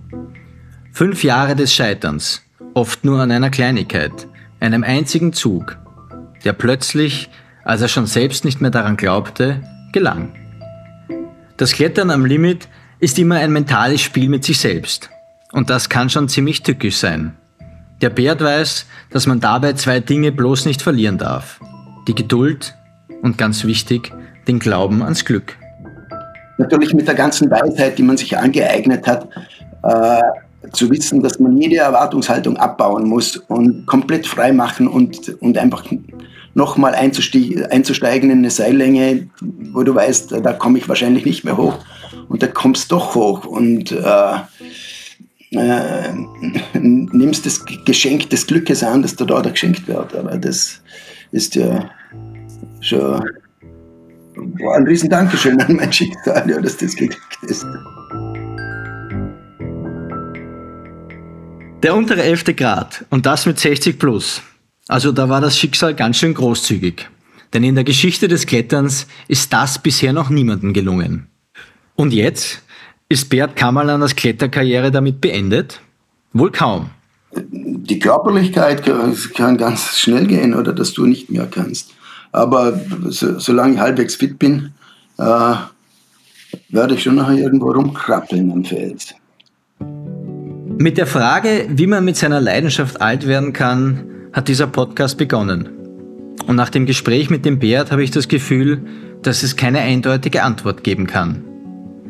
Fünf 0.91 1.23
Jahre 1.23 1.55
des 1.55 1.73
Scheiterns, 1.73 2.43
oft 2.73 3.03
nur 3.03 3.19
an 3.19 3.31
einer 3.31 3.49
Kleinigkeit, 3.49 4.27
einem 4.59 4.83
einzigen 4.83 5.33
Zug, 5.33 5.77
der 6.43 6.53
plötzlich 6.53 7.29
als 7.65 7.81
er 7.81 7.89
schon 7.89 8.05
selbst 8.05 8.45
nicht 8.45 8.61
mehr 8.61 8.71
daran 8.71 8.95
glaubte, 8.95 9.61
gelang. 9.91 10.33
Das 11.57 11.73
Klettern 11.73 12.11
am 12.11 12.25
Limit 12.25 12.69
ist 12.99 13.19
immer 13.19 13.35
ein 13.35 13.51
mentales 13.51 14.01
Spiel 14.01 14.29
mit 14.29 14.45
sich 14.45 14.59
selbst. 14.59 15.09
Und 15.51 15.69
das 15.69 15.89
kann 15.89 16.09
schon 16.09 16.29
ziemlich 16.29 16.63
tückisch 16.63 16.97
sein. 16.97 17.35
Der 18.01 18.09
Bert 18.09 18.41
weiß, 18.41 18.85
dass 19.09 19.25
man 19.25 19.39
dabei 19.39 19.73
zwei 19.73 19.99
Dinge 19.99 20.31
bloß 20.31 20.65
nicht 20.65 20.81
verlieren 20.81 21.17
darf. 21.17 21.59
Die 22.07 22.15
Geduld 22.15 22.75
und 23.21 23.37
ganz 23.37 23.63
wichtig, 23.63 24.11
den 24.47 24.59
Glauben 24.59 25.01
ans 25.01 25.25
Glück. 25.25 25.57
Natürlich 26.57 26.93
mit 26.93 27.07
der 27.07 27.15
ganzen 27.15 27.49
Weisheit, 27.49 27.97
die 27.97 28.03
man 28.03 28.17
sich 28.17 28.37
angeeignet 28.37 29.07
hat, 29.07 29.27
äh, 29.83 30.21
zu 30.71 30.89
wissen, 30.89 31.21
dass 31.21 31.39
man 31.39 31.57
jede 31.57 31.77
Erwartungshaltung 31.77 32.57
abbauen 32.57 33.07
muss 33.07 33.37
und 33.37 33.85
komplett 33.85 34.27
frei 34.27 34.51
machen 34.51 34.87
und, 34.87 35.29
und 35.41 35.57
einfach 35.57 35.85
nochmal 36.55 36.95
einzusteigen 36.95 38.31
in 38.31 38.39
eine 38.39 38.49
Seillänge, 38.49 39.27
wo 39.41 39.83
du 39.83 39.93
weißt, 39.93 40.31
da 40.31 40.53
komme 40.53 40.79
ich 40.79 40.89
wahrscheinlich 40.89 41.25
nicht 41.25 41.43
mehr 41.43 41.57
hoch. 41.57 41.77
Und 42.27 42.41
da 42.41 42.47
kommst 42.47 42.91
du 42.91 42.95
doch 42.95 43.13
hoch 43.13 43.45
und 43.45 43.91
äh, 43.91 44.35
äh, 45.51 46.13
nimmst 46.73 47.45
das 47.45 47.63
Geschenk 47.85 48.29
des 48.31 48.47
Glückes 48.47 48.83
an, 48.83 49.03
das 49.03 49.15
dir 49.15 49.25
da 49.27 49.41
geschenkt 49.41 49.87
wird. 49.87 50.15
Aber 50.15 50.37
das 50.37 50.81
ist 51.31 51.55
ja 51.55 51.91
schon 52.79 53.21
war 54.35 54.75
ein 54.75 54.83
riesen 54.83 55.09
Dankeschön 55.09 55.59
an 55.61 55.75
mein 55.75 55.91
Schicksal, 55.91 56.49
ja, 56.49 56.59
dass 56.59 56.77
das 56.77 56.95
geglückt 56.95 57.37
ist. 57.43 57.65
Der 61.83 61.95
untere 61.95 62.23
11. 62.23 62.55
Grad 62.55 63.05
und 63.09 63.25
das 63.25 63.45
mit 63.45 63.59
60 63.59 63.99
plus. 63.99 64.41
Also 64.87 65.11
da 65.11 65.29
war 65.29 65.41
das 65.41 65.57
Schicksal 65.57 65.95
ganz 65.95 66.17
schön 66.17 66.33
großzügig. 66.33 67.09
Denn 67.53 67.63
in 67.63 67.75
der 67.75 67.83
Geschichte 67.83 68.27
des 68.27 68.45
Kletterns 68.45 69.07
ist 69.27 69.51
das 69.51 69.79
bisher 69.79 70.13
noch 70.13 70.29
niemandem 70.29 70.73
gelungen. 70.73 71.27
Und 71.95 72.13
jetzt? 72.13 72.61
Ist 73.07 73.29
Bert 73.29 73.55
Kammerlanders 73.55 74.15
Kletterkarriere 74.15 74.91
damit 74.91 75.21
beendet? 75.21 75.79
Wohl 76.33 76.51
kaum. 76.51 76.89
Die 77.33 77.99
Körperlichkeit 77.99 78.83
kann 79.33 79.57
ganz 79.57 79.97
schnell 79.97 80.25
gehen 80.25 80.53
oder 80.53 80.73
dass 80.73 80.93
du 80.93 81.05
nicht 81.05 81.29
mehr 81.29 81.47
kannst. 81.47 81.91
Aber 82.31 82.79
so, 83.05 83.39
solange 83.39 83.75
ich 83.75 83.79
halbwegs 83.79 84.15
fit 84.15 84.37
bin, 84.39 84.73
äh, 85.17 85.55
werde 86.69 86.95
ich 86.95 87.03
schon 87.03 87.15
noch 87.15 87.29
irgendwo 87.29 87.71
rumkrabbeln 87.71 88.51
am 88.51 88.65
Fels. 88.65 89.13
Mit 90.77 90.97
der 90.97 91.07
Frage, 91.07 91.67
wie 91.69 91.87
man 91.87 92.03
mit 92.03 92.17
seiner 92.17 92.41
Leidenschaft 92.41 93.01
alt 93.01 93.27
werden 93.27 93.53
kann, 93.53 94.14
hat 94.35 94.49
dieser 94.49 94.67
Podcast 94.67 95.17
begonnen. 95.17 95.69
Und 96.45 96.57
nach 96.57 96.69
dem 96.69 96.85
Gespräch 96.85 97.29
mit 97.29 97.45
dem 97.45 97.57
Bert 97.57 97.91
habe 97.91 98.03
ich 98.03 98.11
das 98.11 98.27
Gefühl, 98.27 98.81
dass 99.21 99.43
es 99.43 99.55
keine 99.55 99.79
eindeutige 99.79 100.43
Antwort 100.43 100.83
geben 100.83 101.07
kann. 101.07 101.41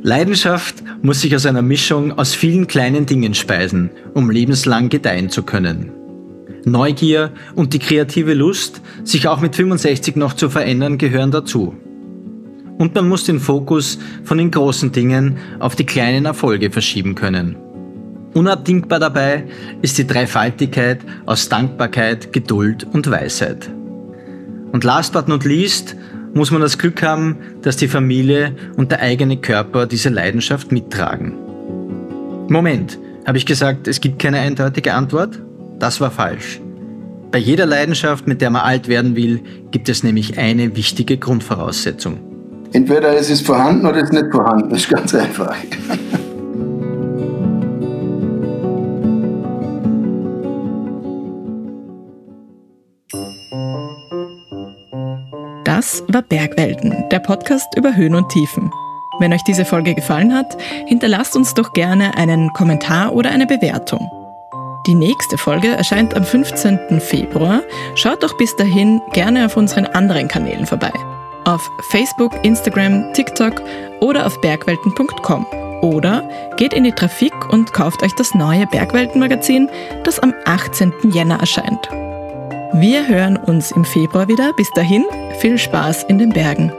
Leidenschaft 0.02 0.84
muss 1.04 1.22
sich 1.22 1.36
aus 1.36 1.46
einer 1.46 1.62
Mischung 1.62 2.18
aus 2.18 2.34
vielen 2.34 2.66
kleinen 2.66 3.06
Dingen 3.06 3.36
speisen, 3.36 3.92
um 4.16 4.32
lebenslang 4.32 4.90
gedeihen 4.90 5.30
zu 5.30 5.44
können. 5.44 5.92
Neugier 6.66 7.32
und 7.54 7.74
die 7.74 7.80
kreative 7.80 8.34
Lust, 8.34 8.82
sich 9.04 9.28
auch 9.28 9.40
mit 9.40 9.56
65 9.56 10.16
noch 10.16 10.34
zu 10.34 10.50
verändern, 10.50 10.98
gehören 10.98 11.30
dazu. 11.30 11.76
Und 12.80 12.96
man 12.96 13.08
muss 13.08 13.24
den 13.26 13.40
Fokus 13.40 14.00
von 14.24 14.40
den 14.40 14.50
großen 14.50 14.92
Dingen 14.92 15.38
auf 15.60 15.76
die 15.76 15.86
kleinen 15.86 16.26
Erfolge 16.26 16.72
verschieben 16.72 17.14
können. 17.14 17.56
Unabdingbar 18.36 19.00
dabei 19.00 19.46
ist 19.82 19.98
die 19.98 20.06
Dreifaltigkeit 20.06 21.00
aus 21.26 21.48
Dankbarkeit, 21.48 22.34
Geduld 22.34 22.86
und 22.92 23.10
Weisheit. 23.10 23.70
Und 24.74 24.84
last 24.84 25.14
but 25.14 25.30
not 25.30 25.46
least 25.46 25.96
muss 26.34 26.52
man 26.52 26.60
das 26.60 26.78
Glück 26.78 27.02
haben, 27.02 27.38
dass 27.62 27.78
die 27.78 27.88
Familie 27.88 28.54
und 28.76 28.92
der 28.92 29.00
eigene 29.00 29.38
Körper 29.38 29.86
diese 29.86 30.10
Leidenschaft 30.10 30.74
mittragen. 30.74 31.34
Moment, 32.50 33.00
habe 33.26 33.38
ich 33.38 33.46
gesagt, 33.46 33.88
es 33.88 34.02
gibt 34.02 34.20
keine 34.20 34.40
eindeutige 34.40 34.94
Antwort? 34.94 35.40
Das 35.80 36.02
war 36.02 36.12
falsch. 36.12 36.60
Bei 37.32 37.40
jeder 37.40 37.66
Leidenschaft, 37.66 38.28
mit 38.28 38.42
der 38.42 38.50
man 38.50 38.64
alt 38.64 38.90
werden 38.90 39.16
will, 39.16 39.40
gibt 39.72 39.88
es 39.88 40.04
nämlich 40.04 40.38
eine 40.38 40.76
wichtige 40.76 41.18
Grundvoraussetzung. 41.18 42.20
Entweder 42.74 43.16
es 43.16 43.30
ist 43.30 43.46
vorhanden 43.46 43.86
oder 43.86 44.00
es 44.00 44.10
ist 44.10 44.14
nicht 44.14 44.32
vorhanden. 44.34 44.72
Das 44.72 44.80
ist 44.80 44.90
ganz 44.90 45.16
einfach. 45.16 45.56
Das 55.86 56.04
war 56.08 56.24
Bergwelten, 56.24 57.08
der 57.12 57.20
Podcast 57.20 57.78
über 57.78 57.96
Höhen 57.96 58.16
und 58.16 58.28
Tiefen. 58.30 58.72
Wenn 59.20 59.32
euch 59.32 59.44
diese 59.44 59.66
Folge 59.66 59.94
gefallen 59.94 60.34
hat, 60.34 60.58
hinterlasst 60.88 61.36
uns 61.36 61.54
doch 61.54 61.74
gerne 61.74 62.18
einen 62.18 62.52
Kommentar 62.54 63.14
oder 63.14 63.30
eine 63.30 63.46
Bewertung. 63.46 64.10
Die 64.88 64.96
nächste 64.96 65.38
Folge 65.38 65.68
erscheint 65.68 66.16
am 66.16 66.24
15. 66.24 67.00
Februar. 67.00 67.62
Schaut 67.94 68.24
doch 68.24 68.36
bis 68.36 68.56
dahin 68.56 69.00
gerne 69.14 69.46
auf 69.46 69.58
unseren 69.58 69.86
anderen 69.86 70.28
Kanälen 70.28 70.66
vorbei. 70.66 70.92
Auf 71.44 71.62
Facebook, 71.92 72.34
Instagram, 72.44 73.14
TikTok 73.14 73.62
oder 74.00 74.26
auf 74.26 74.42
bergwelten.com. 74.42 75.46
Oder 75.84 76.28
geht 76.58 76.74
in 76.74 76.86
die 76.86 76.94
Trafik 76.94 77.54
und 77.54 77.74
kauft 77.74 78.02
euch 78.02 78.16
das 78.16 78.34
neue 78.34 78.66
Bergwelten-Magazin, 78.66 79.70
das 80.04 80.18
am 80.18 80.34
18. 80.46 80.92
Jänner 81.12 81.40
erscheint. 81.40 81.88
Wir 82.78 83.08
hören 83.08 83.38
uns 83.38 83.72
im 83.72 83.86
Februar 83.86 84.28
wieder. 84.28 84.52
Bis 84.52 84.70
dahin, 84.72 85.06
viel 85.40 85.58
Spaß 85.58 86.04
in 86.10 86.18
den 86.18 86.32
Bergen. 86.32 86.74